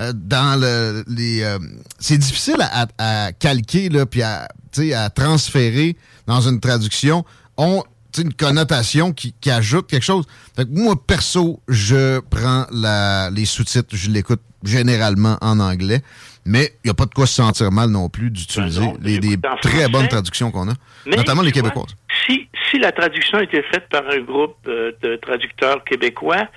euh, 0.00 0.12
dans 0.14 0.58
le, 0.58 1.04
les. 1.08 1.42
Euh, 1.42 1.58
c'est 1.98 2.18
difficile 2.18 2.56
à, 2.60 3.32
calquer, 3.32 3.88
là, 3.88 4.06
puis 4.06 4.22
à, 4.22 4.48
à 4.78 5.10
transférer 5.10 5.96
dans 6.26 6.40
une 6.40 6.60
traduction. 6.60 7.24
ont 7.56 7.82
une 8.18 8.32
connotation 8.34 9.12
qui, 9.12 9.34
ajoute 9.50 9.86
quelque 9.86 10.04
chose. 10.04 10.26
moi, 10.70 10.94
perso, 11.06 11.60
je 11.68 12.20
prends 12.20 12.66
la, 12.72 13.30
les 13.30 13.44
sous-titres, 13.44 13.94
je 13.94 14.10
l'écoute 14.10 14.40
généralement 14.64 15.38
en 15.40 15.60
anglais, 15.60 16.02
mais 16.44 16.72
il 16.84 16.88
n'y 16.88 16.90
a 16.90 16.94
pas 16.94 17.06
de 17.06 17.14
quoi 17.14 17.26
se 17.26 17.34
sentir 17.34 17.70
mal 17.70 17.90
non 17.90 18.08
plus 18.08 18.30
d'utiliser 18.30 18.80
ben 18.80 18.96
les 19.00 19.18
des 19.18 19.38
très 19.62 19.88
bonnes 19.88 20.08
traductions 20.08 20.50
qu'on 20.50 20.68
a, 20.68 20.74
notamment 21.06 21.42
les 21.42 21.52
québécoises. 21.52 21.94
Si, 22.26 22.48
si 22.70 22.78
la 22.78 22.92
traduction 22.92 23.38
était 23.40 23.62
faite 23.62 23.88
par 23.90 24.02
un 24.08 24.20
groupe 24.20 24.56
euh, 24.66 24.92
de 25.02 25.16
traducteurs 25.16 25.82
québécois 25.84 26.48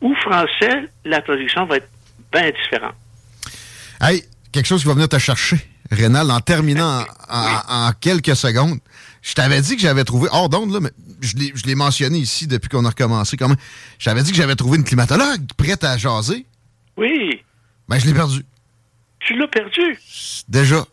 ou 0.00 0.14
français, 0.16 0.88
la 1.04 1.22
traduction 1.22 1.66
va 1.66 1.76
être 1.76 1.88
bien 2.32 2.50
différent. 2.50 2.92
Hey, 4.00 4.24
quelque 4.52 4.66
chose 4.66 4.82
qui 4.82 4.88
va 4.88 4.94
venir 4.94 5.08
te 5.08 5.18
chercher, 5.18 5.56
Rénal, 5.90 6.30
en 6.30 6.40
terminant 6.40 7.04
en, 7.28 7.90
quelques 8.00 8.36
secondes. 8.36 8.78
Je 9.22 9.34
t'avais 9.34 9.60
dit 9.60 9.76
que 9.76 9.82
j'avais 9.82 10.04
trouvé, 10.04 10.28
hors 10.32 10.48
d'onde, 10.48 10.72
là, 10.72 10.80
mais 10.80 10.90
je 11.20 11.66
l'ai 11.66 11.74
mentionné 11.74 12.18
ici 12.18 12.46
depuis 12.46 12.68
qu'on 12.68 12.84
a 12.84 12.90
recommencé 12.90 13.36
quand 13.36 13.48
même. 13.48 13.56
J'avais 13.98 14.22
dit 14.22 14.30
que 14.30 14.36
j'avais 14.36 14.54
trouvé 14.54 14.78
une 14.78 14.84
climatologue 14.84 15.46
prête 15.56 15.84
à 15.84 15.96
jaser. 15.96 16.46
Oui. 16.96 17.42
Ben, 17.88 17.98
je 17.98 18.06
l'ai 18.06 18.14
perdu. 18.14 18.44
Tu 19.20 19.36
l'as 19.36 19.48
perdu? 19.48 19.98
Déjà. 20.48 20.84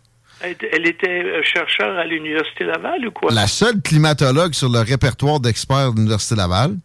Elle, 0.41 0.87
était 0.87 1.23
euh, 1.23 1.41
chercheur 1.43 1.97
à 1.97 2.05
l'Université 2.05 2.65
Laval 2.65 3.07
ou 3.07 3.11
quoi? 3.11 3.31
La 3.31 3.47
seule 3.47 3.81
climatologue 3.81 4.53
sur 4.53 4.69
le 4.69 4.79
répertoire 4.79 5.39
d'experts 5.39 5.93
de 5.93 5.97
l'Université 5.97 6.35
Laval. 6.35 6.77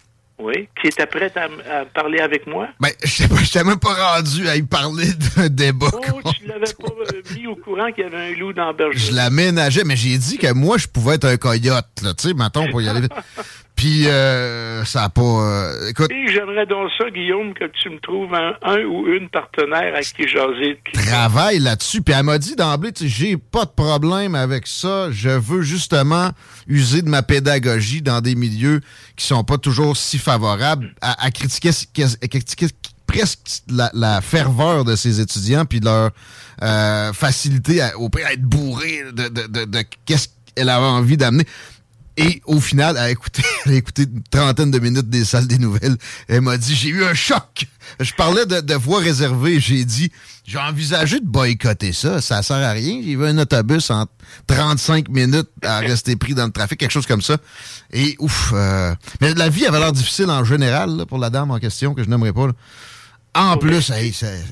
Oui, 0.42 0.68
qui 0.80 0.88
était 0.88 1.06
prête 1.06 1.36
à, 1.36 1.84
parler 1.84 2.20
avec 2.20 2.46
moi. 2.46 2.68
Ben, 2.80 2.90
je 3.04 3.52
t'ai 3.52 3.62
même 3.62 3.78
pas 3.78 4.14
rendu 4.14 4.48
à 4.48 4.56
y 4.56 4.62
parler 4.62 5.06
d'un 5.36 5.48
débat. 5.48 5.90
Oh, 5.92 6.30
tu 6.32 6.46
l'avais 6.46 6.60
pas 6.60 6.88
euh, 6.88 7.22
mis 7.36 7.46
au 7.46 7.56
courant 7.56 7.92
qu'il 7.92 8.04
y 8.04 8.06
avait 8.06 8.32
un 8.32 8.36
loup 8.36 8.52
dans 8.52 8.72
le 8.72 8.92
Je 8.92 9.12
l'aménageais, 9.12 9.84
mais 9.84 9.96
j'ai 9.96 10.16
dit 10.16 10.38
que 10.38 10.52
moi, 10.52 10.78
je 10.78 10.86
pouvais 10.86 11.16
être 11.16 11.26
un 11.26 11.36
coyote, 11.36 11.86
là, 12.02 12.14
tu 12.14 12.28
sais, 12.28 12.34
mettons, 12.34 12.70
pour 12.70 12.80
y 12.80 12.88
aller 12.88 13.02
vite. 13.02 13.12
Puis, 13.80 14.08
euh, 14.08 14.84
ça 14.84 15.00
n'a 15.00 15.08
pas. 15.08 15.22
Euh, 15.22 15.88
écoute. 15.88 16.10
J'aimerais 16.26 16.66
donc 16.66 16.90
ça, 16.98 17.08
Guillaume, 17.08 17.54
que 17.54 17.64
tu 17.64 17.88
me 17.88 17.98
trouves 18.00 18.34
un, 18.34 18.84
ou 18.84 19.06
une 19.06 19.30
partenaire 19.30 19.94
à 19.94 20.02
qui 20.02 20.28
jaser. 20.28 20.78
Travaille 20.92 21.60
là-dessus. 21.60 22.02
Puis, 22.02 22.12
elle 22.12 22.24
m'a 22.24 22.36
dit 22.36 22.56
d'emblée, 22.56 22.90
j'ai 23.00 23.38
pas 23.38 23.64
de 23.64 23.70
problème 23.70 24.34
avec 24.34 24.66
ça. 24.66 25.10
Je 25.10 25.30
veux 25.30 25.62
justement 25.62 26.32
user 26.68 27.00
de 27.00 27.08
ma 27.08 27.22
pédagogie 27.22 28.02
dans 28.02 28.20
des 28.20 28.34
milieux 28.34 28.82
qui 29.16 29.24
sont 29.24 29.44
pas 29.44 29.56
toujours 29.56 29.96
si 29.96 30.18
favorables 30.18 30.94
à, 31.00 31.30
critiquer, 31.30 31.70
presque 33.06 33.62
la, 33.70 34.20
ferveur 34.20 34.84
de 34.84 34.94
ces 34.94 35.22
étudiants 35.22 35.64
puis 35.64 35.80
leur 35.80 36.10
euh, 36.62 37.14
facilité 37.14 37.80
à, 37.80 37.98
au 37.98 38.10
à 38.22 38.34
être 38.34 38.42
bourré 38.42 39.04
de, 39.10 39.28
de, 39.28 39.64
de 39.64 39.84
qu'est-ce 40.04 40.28
qu'elle 40.54 40.68
avait 40.68 40.84
envie 40.84 41.16
d'amener. 41.16 41.46
Et 42.16 42.42
au 42.44 42.60
final, 42.60 42.96
elle 42.96 43.02
a 43.02 43.10
écouté, 43.10 43.42
elle 43.66 43.72
a 43.72 43.74
écouté 43.76 44.02
une 44.02 44.22
trentaine 44.30 44.70
de 44.70 44.78
minutes 44.78 45.08
des 45.08 45.24
salles 45.24 45.46
des 45.46 45.58
nouvelles. 45.58 45.96
Elle 46.28 46.42
m'a 46.42 46.56
dit, 46.56 46.74
j'ai 46.74 46.88
eu 46.88 47.04
un 47.04 47.14
choc. 47.14 47.66
Je 47.98 48.12
parlais 48.14 48.46
de, 48.46 48.60
de 48.60 48.74
voix 48.74 49.00
réservée. 49.00 49.60
J'ai 49.60 49.84
dit, 49.84 50.10
j'ai 50.44 50.58
envisagé 50.58 51.20
de 51.20 51.26
boycotter 51.26 51.92
ça. 51.92 52.20
Ça 52.20 52.42
sert 52.42 52.56
à 52.56 52.72
rien. 52.72 53.00
J'ai 53.04 53.16
vu 53.16 53.26
un 53.26 53.38
autobus 53.38 53.90
en 53.90 54.06
35 54.46 55.08
minutes 55.08 55.48
à 55.62 55.78
rester 55.78 56.16
pris 56.16 56.34
dans 56.34 56.46
le 56.46 56.52
trafic, 56.52 56.78
quelque 56.78 56.90
chose 56.90 57.06
comme 57.06 57.22
ça. 57.22 57.36
Et 57.92 58.16
ouf. 58.18 58.52
Euh, 58.52 58.94
mais 59.20 59.34
la 59.34 59.48
vie 59.48 59.66
avait 59.66 59.78
l'air 59.78 59.92
difficile 59.92 60.30
en 60.30 60.44
général 60.44 61.04
pour 61.08 61.18
la 61.18 61.30
dame 61.30 61.50
en 61.50 61.58
question, 61.58 61.94
que 61.94 62.02
je 62.02 62.08
n'aimerais 62.08 62.32
pas. 62.32 62.48
En 63.34 63.56
plus, 63.56 63.92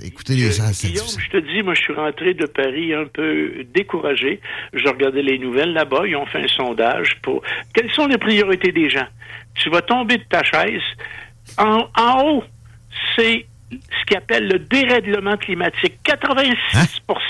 écoutez 0.04 0.34
les 0.34 0.52
gens. 0.52 0.70
Guillaume, 0.70 1.06
je 1.18 1.30
te 1.30 1.36
dis, 1.38 1.62
moi, 1.62 1.74
je 1.74 1.82
suis 1.82 1.92
rentré 1.92 2.34
de 2.34 2.46
Paris 2.46 2.94
un 2.94 3.06
peu 3.06 3.64
découragé. 3.74 4.40
Je 4.72 4.86
regardais 4.86 5.22
les 5.22 5.38
nouvelles 5.38 5.72
là-bas. 5.72 6.06
Ils 6.06 6.14
ont 6.14 6.26
fait 6.26 6.44
un 6.44 6.48
sondage 6.48 7.16
pour 7.22 7.42
quelles 7.74 7.90
sont 7.90 8.06
les 8.06 8.18
priorités 8.18 8.70
des 8.70 8.88
gens? 8.88 9.06
Tu 9.54 9.68
vas 9.68 9.82
tomber 9.82 10.18
de 10.18 10.24
ta 10.24 10.44
chaise. 10.44 10.82
En, 11.56 11.88
haut, 12.24 12.44
c'est 13.16 13.46
ce 13.70 14.04
qu'ils 14.06 14.16
appelle 14.16 14.46
le 14.46 14.60
dérèglement 14.60 15.36
climatique. 15.36 15.98
86% 16.04 16.54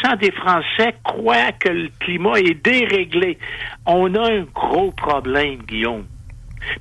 hein? 0.05 0.17
des 0.17 0.33
Français 0.33 0.95
croient 1.03 1.53
que 1.53 1.71
le 1.71 1.89
climat 1.99 2.41
est 2.41 2.63
déréglé. 2.63 3.39
On 3.87 4.15
a 4.15 4.33
un 4.33 4.43
gros 4.43 4.93
problème, 4.93 5.63
Guillaume. 5.63 6.05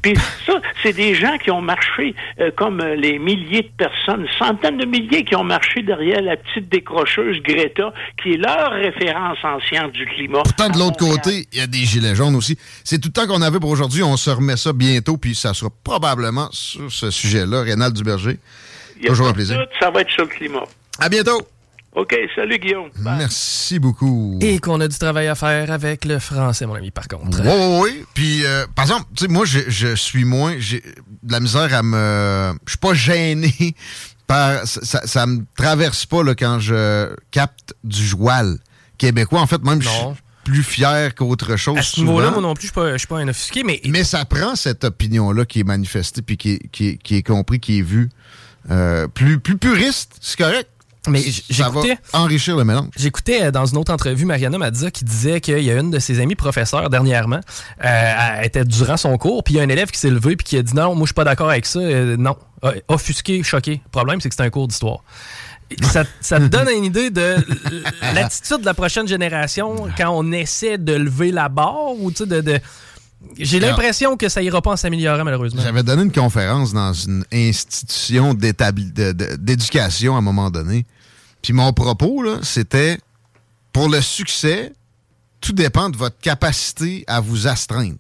Puis 0.02 0.16
ça, 0.46 0.54
c'est 0.84 0.94
des 0.94 1.16
gens 1.16 1.38
qui 1.38 1.52
ont 1.52 1.62
marché 1.62 2.16
euh, 2.40 2.52
comme 2.56 2.82
euh, 2.82 2.96
les 2.96 3.20
milliers 3.20 3.64
de 3.64 3.72
personnes, 3.78 4.28
centaines 4.38 4.78
de 4.78 4.86
milliers 4.86 5.24
qui 5.24 5.36
ont 5.36 5.44
marché 5.44 5.82
derrière 5.82 6.22
la 6.22 6.38
petite 6.38 6.70
décrocheuse 6.70 7.42
Greta, 7.42 7.94
qui 8.22 8.34
est 8.34 8.38
leur 8.38 8.72
référence 8.72 9.38
en 9.44 9.60
sciences 9.62 9.92
du 9.92 10.06
climat. 10.06 10.44
Pourtant, 10.44 10.70
de 10.70 10.78
l'autre 10.78 10.98
côté, 10.98 11.48
il 11.52 11.60
y 11.60 11.62
a 11.62 11.68
des 11.68 11.80
gilets 11.80 12.16
jaunes 12.16 12.36
aussi. 12.36 12.58
C'est 12.84 13.00
tout 13.00 13.10
le 13.10 13.14
temps 13.14 13.28
qu'on 13.28 13.42
avait 13.42 13.60
pour 13.60 13.70
aujourd'hui. 13.70 14.04
On 14.04 14.18
se 14.18 14.30
remet 14.30 14.58
ça 14.58 14.74
bientôt, 14.74 15.18
puis 15.18 15.36
ça 15.36 15.54
sera 15.54 15.70
probablement 15.84 16.50
sur 16.52 16.92
ce 16.92 17.12
sujet-là. 17.12 17.62
Rénal 17.62 17.94
Duberger. 17.94 18.38
Toujours 19.06 19.28
un 19.28 19.34
plaisir. 19.34 19.64
ça 19.80 19.92
va 19.92 20.02
être 20.02 20.10
sur 20.10 20.24
le 20.24 20.30
climat. 20.30 20.64
À 21.00 21.10
bientôt. 21.10 21.42
OK, 21.98 22.16
salut 22.36 22.60
Guillaume. 22.60 22.90
Merci 23.00 23.80
beaucoup. 23.80 24.38
Et 24.40 24.60
qu'on 24.60 24.80
a 24.82 24.88
du 24.88 24.96
travail 25.00 25.26
à 25.26 25.34
faire 25.34 25.72
avec 25.72 26.06
le 26.06 26.20
français, 26.20 26.68
mon 26.68 26.76
ami, 26.76 26.92
par 26.92 27.08
contre. 27.08 27.42
Oui, 27.42 27.48
oui, 27.48 27.80
oui. 27.82 28.06
Puis, 28.14 28.46
euh, 28.46 28.68
par 28.76 28.86
exemple, 28.86 29.06
tu 29.16 29.26
sais, 29.26 29.32
moi, 29.32 29.46
je, 29.46 29.96
suis 29.96 30.24
moins. 30.24 30.54
J'ai 30.60 30.82
de 31.24 31.32
la 31.32 31.40
misère 31.40 31.74
à 31.74 31.82
me. 31.82 32.54
Je 32.66 32.70
suis 32.70 32.78
pas 32.78 32.94
gêné 32.94 33.52
par. 34.28 34.68
Ça, 34.68 35.08
ça, 35.08 35.26
me 35.26 35.44
traverse 35.58 36.06
pas 36.06 36.22
là, 36.22 36.36
quand 36.36 36.60
je 36.60 37.16
capte 37.32 37.74
du 37.84 38.06
joual 38.06 38.60
québécois. 39.00 39.42
En 39.42 39.48
fait, 39.48 39.64
même, 39.64 39.82
je 39.82 39.90
suis 39.90 40.06
plus 40.44 40.62
fier 40.62 41.16
qu'autre 41.16 41.56
chose. 41.56 41.80
À 41.80 41.82
ce 41.82 42.00
niveau-là, 42.00 42.30
moi 42.30 42.42
non 42.42 42.54
plus, 42.54 42.70
je 42.76 42.80
ne 42.80 42.98
suis 43.00 43.08
pas 43.08 43.18
un 43.18 43.28
offusqué, 43.28 43.64
mais. 43.64 43.82
Mais 43.86 44.04
ça 44.04 44.24
prend 44.24 44.56
cette 44.56 44.84
opinion-là 44.84 45.46
qui 45.46 45.62
est 45.62 45.68
manifestée, 45.68 46.22
puis 46.22 46.38
qui 46.38 46.52
est, 46.52 46.68
qui 46.72 47.00
qui 47.00 47.16
est 47.16 47.24
compris, 47.24 47.60
qui 47.60 47.80
est 47.80 47.84
vue. 47.84 48.10
Euh, 48.70 49.08
plus, 49.08 49.40
plus 49.40 49.58
puriste, 49.58 50.18
c'est 50.22 50.38
correct. 50.38 50.70
Mais 51.08 51.22
j'écoutais. 51.50 51.98
enrichir 52.14 52.56
le 52.56 52.64
mélange. 52.64 52.90
J'écoutais 52.96 53.44
euh, 53.44 53.52
dans 53.52 53.66
une 53.66 53.78
autre 53.78 53.94
entrevue 53.94 54.26
Mariana 54.26 54.58
Mazza 54.58 54.92
qui 54.92 55.06
disait 55.06 55.42
qu'il 55.42 55.60
y 55.60 55.72
a 55.72 55.80
une 55.80 55.92
de 55.92 56.00
ses 56.00 56.20
amies 56.20 56.36
professeurs 56.36 56.90
dernièrement, 56.90 57.40
euh, 57.84 58.14
elle 58.40 58.46
était 58.46 58.66
durant 58.66 58.98
son 58.98 59.18
cours, 59.18 59.44
puis 59.44 59.56
il 59.56 59.58
y 59.58 59.60
a 59.60 59.64
un 59.64 59.70
élève 59.70 59.90
qui 59.90 60.00
s'est 60.00 60.10
levé 60.10 60.36
puis 60.36 60.46
qui 60.46 60.58
a 60.58 60.64
dit 60.64 60.76
non, 60.76 60.96
moi 60.96 61.02
je 61.02 61.08
suis 61.08 61.14
pas 61.14 61.24
d'accord 61.24 61.50
avec 61.50 61.66
ça, 61.66 61.80
euh, 61.80 62.18
non, 62.18 62.36
offusqué, 62.88 63.44
choqué. 63.44 63.82
Le 63.84 63.92
problème 63.92 64.22
c'est 64.22 64.30
que 64.30 64.36
c'est 64.36 64.44
un 64.44 64.50
cours 64.50 64.68
d'histoire. 64.68 65.00
Ça, 65.82 66.06
ça, 66.22 66.40
te 66.40 66.46
donne 66.46 66.70
une 66.70 66.86
idée 66.86 67.10
de 67.10 67.36
l'attitude 68.16 68.62
de 68.62 68.66
la 68.66 68.74
prochaine 68.74 69.06
génération 69.06 69.90
quand 69.98 70.12
on 70.12 70.32
essaie 70.32 70.78
de 70.78 70.94
lever 70.94 71.32
la 71.34 71.50
barre 71.50 71.92
ou 72.00 72.10
tu 72.10 72.20
sais 72.20 72.26
de, 72.26 72.40
de 72.40 72.60
j'ai 73.38 73.60
l'impression 73.60 74.18
que 74.18 74.30
ça 74.30 74.42
ira 74.42 74.62
pas 74.62 74.72
en 74.72 74.76
s'améliorer, 74.76 75.24
malheureusement. 75.24 75.62
J'avais 75.62 75.84
donné 75.84 76.04
une 76.04 76.12
conférence 76.12 76.74
dans 76.74 76.94
une 76.94 77.24
institution 77.34 78.34
d'éducation 78.34 80.16
à 80.16 80.20
un 80.20 80.22
moment 80.22 80.50
donné. 80.50 80.86
Puis 81.48 81.54
mon 81.54 81.72
propos, 81.72 82.26
c'était 82.44 82.98
pour 83.72 83.88
le 83.88 84.02
succès, 84.02 84.74
tout 85.40 85.54
dépend 85.54 85.90
de 85.90 85.96
votre 85.96 86.20
capacité 86.20 87.06
à 87.08 87.22
vous 87.22 87.48
astreindre. 87.48 87.96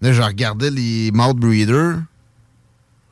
Là, 0.00 0.12
je 0.12 0.20
regardais 0.20 0.72
les 0.72 1.12
mouth 1.12 1.36
breeders. 1.36 2.00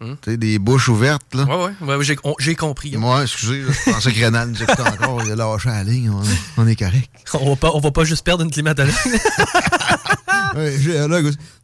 Tu 0.00 0.16
sais, 0.24 0.36
des 0.36 0.58
bouches 0.58 0.88
ouvertes, 0.88 1.32
là. 1.32 1.44
Ouais, 1.44 1.72
ouais, 1.80 1.94
ouais 1.94 2.04
j'ai 2.40 2.56
compris. 2.56 2.96
Moi, 2.96 3.22
excusez, 3.22 3.62
je 3.62 3.92
pensais 3.92 4.12
que 4.12 4.24
Renan 4.24 4.46
nous 4.46 4.60
écoutait 4.60 4.82
encore. 4.82 5.22
Il 5.24 5.30
a 5.30 5.36
lâché 5.36 5.68
la 5.68 5.84
ligne. 5.84 6.10
On, 6.56 6.66
est 6.66 6.74
correct. 6.74 7.08
On 7.34 7.50
va, 7.50 7.54
pas, 7.54 7.70
on 7.72 7.78
va 7.78 7.92
pas 7.92 8.02
juste 8.02 8.24
perdre 8.24 8.42
une 8.42 8.50
climatologue. 8.50 8.92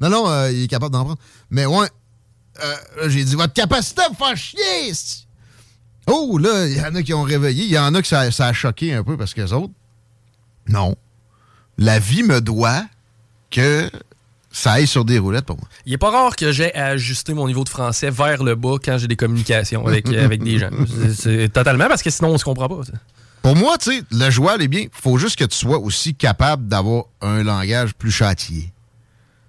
non, 0.00 0.08
non, 0.08 0.30
euh, 0.30 0.52
il 0.52 0.62
est 0.62 0.68
capable 0.68 0.92
d'en 0.92 1.02
prendre. 1.02 1.18
Mais 1.50 1.66
ouais, 1.66 1.88
euh, 2.62 3.08
j'ai 3.08 3.24
dit, 3.24 3.34
votre 3.34 3.54
capacité 3.54 4.02
à 4.02 4.10
me 4.10 4.14
faire 4.14 4.36
chier! 4.36 4.92
Oh, 6.12 6.38
là, 6.38 6.66
il 6.66 6.76
y 6.76 6.80
en 6.80 6.94
a 6.94 7.02
qui 7.02 7.14
ont 7.14 7.22
réveillé. 7.22 7.64
Il 7.64 7.70
y 7.70 7.78
en 7.78 7.94
a 7.94 8.02
que 8.02 8.08
ça, 8.08 8.20
a 8.22 8.52
choqué 8.52 8.94
un 8.94 9.04
peu 9.04 9.16
parce 9.16 9.32
que 9.32 9.42
les 9.42 9.52
autres, 9.52 9.72
non. 10.66 10.96
La 11.78 11.98
vie 11.98 12.24
me 12.24 12.40
doit 12.40 12.84
que 13.50 13.88
ça 14.50 14.72
aille 14.72 14.88
sur 14.88 15.04
des 15.04 15.18
roulettes 15.18 15.46
pour 15.46 15.56
moi. 15.56 15.68
Il 15.86 15.92
est 15.92 15.98
pas 15.98 16.10
rare 16.10 16.34
que 16.34 16.50
j'ai 16.50 16.74
à 16.74 16.86
ajuster 16.86 17.32
mon 17.32 17.46
niveau 17.46 17.62
de 17.62 17.68
français 17.68 18.10
vers 18.10 18.42
le 18.42 18.56
bas 18.56 18.76
quand 18.84 18.98
j'ai 18.98 19.06
des 19.06 19.16
communications 19.16 19.86
avec, 19.86 20.08
avec 20.12 20.42
des 20.42 20.58
gens. 20.58 20.70
C'est 21.14 21.52
totalement 21.52 21.86
parce 21.86 22.02
que 22.02 22.10
sinon 22.10 22.30
on 22.30 22.38
se 22.38 22.44
comprend 22.44 22.68
pas. 22.68 22.82
Pour 23.42 23.56
moi, 23.56 23.78
tu 23.78 23.92
sais, 23.92 24.02
le 24.10 24.30
joual 24.30 24.60
est 24.62 24.68
bien. 24.68 24.86
faut 24.92 25.16
juste 25.16 25.38
que 25.38 25.44
tu 25.44 25.56
sois 25.56 25.78
aussi 25.78 26.14
capable 26.14 26.66
d'avoir 26.66 27.04
un 27.20 27.42
langage 27.42 27.94
plus 27.94 28.10
châtié. 28.10 28.72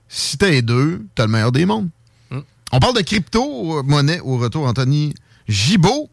Si 0.07 0.37
t'es 0.37 0.61
deux, 0.61 1.05
t'as 1.15 1.25
le 1.25 1.31
meilleur 1.31 1.51
des 1.51 1.65
mondes. 1.65 1.89
Hmm. 2.29 2.41
On 2.71 2.79
parle 2.79 2.95
de 2.95 3.01
crypto-monnaie 3.01 4.19
au 4.19 4.37
retour. 4.37 4.65
Anthony 4.65 5.13
Gibault 5.47 6.09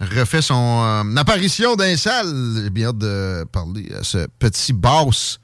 refait 0.00 0.42
son 0.42 0.82
euh, 0.84 1.16
apparition 1.16 1.76
d'un 1.76 1.96
salle. 1.96 2.60
J'ai 2.62 2.70
bien 2.70 2.88
hâte 2.88 2.98
de 2.98 3.44
parler 3.50 3.92
à 3.98 4.02
ce 4.02 4.26
petit 4.38 4.72
boss 4.72 5.40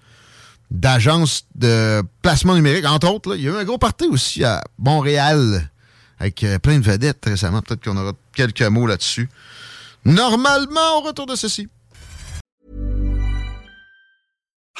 d'agence 0.70 1.44
de 1.54 2.02
placement 2.22 2.54
numérique. 2.54 2.86
Entre 2.86 3.08
autres, 3.08 3.36
il 3.36 3.42
y 3.42 3.48
a 3.48 3.52
eu 3.52 3.56
un 3.56 3.64
gros 3.64 3.78
party 3.78 4.06
aussi 4.06 4.44
à 4.44 4.62
Montréal 4.78 5.70
avec 6.18 6.42
euh, 6.44 6.58
plein 6.58 6.78
de 6.78 6.84
vedettes 6.84 7.24
récemment. 7.24 7.62
Peut-être 7.62 7.84
qu'on 7.84 7.96
aura 7.96 8.12
quelques 8.34 8.62
mots 8.62 8.86
là-dessus. 8.86 9.28
Normalement, 10.04 10.98
au 10.98 11.00
retour 11.02 11.26
de 11.26 11.36
ceci. 11.36 11.68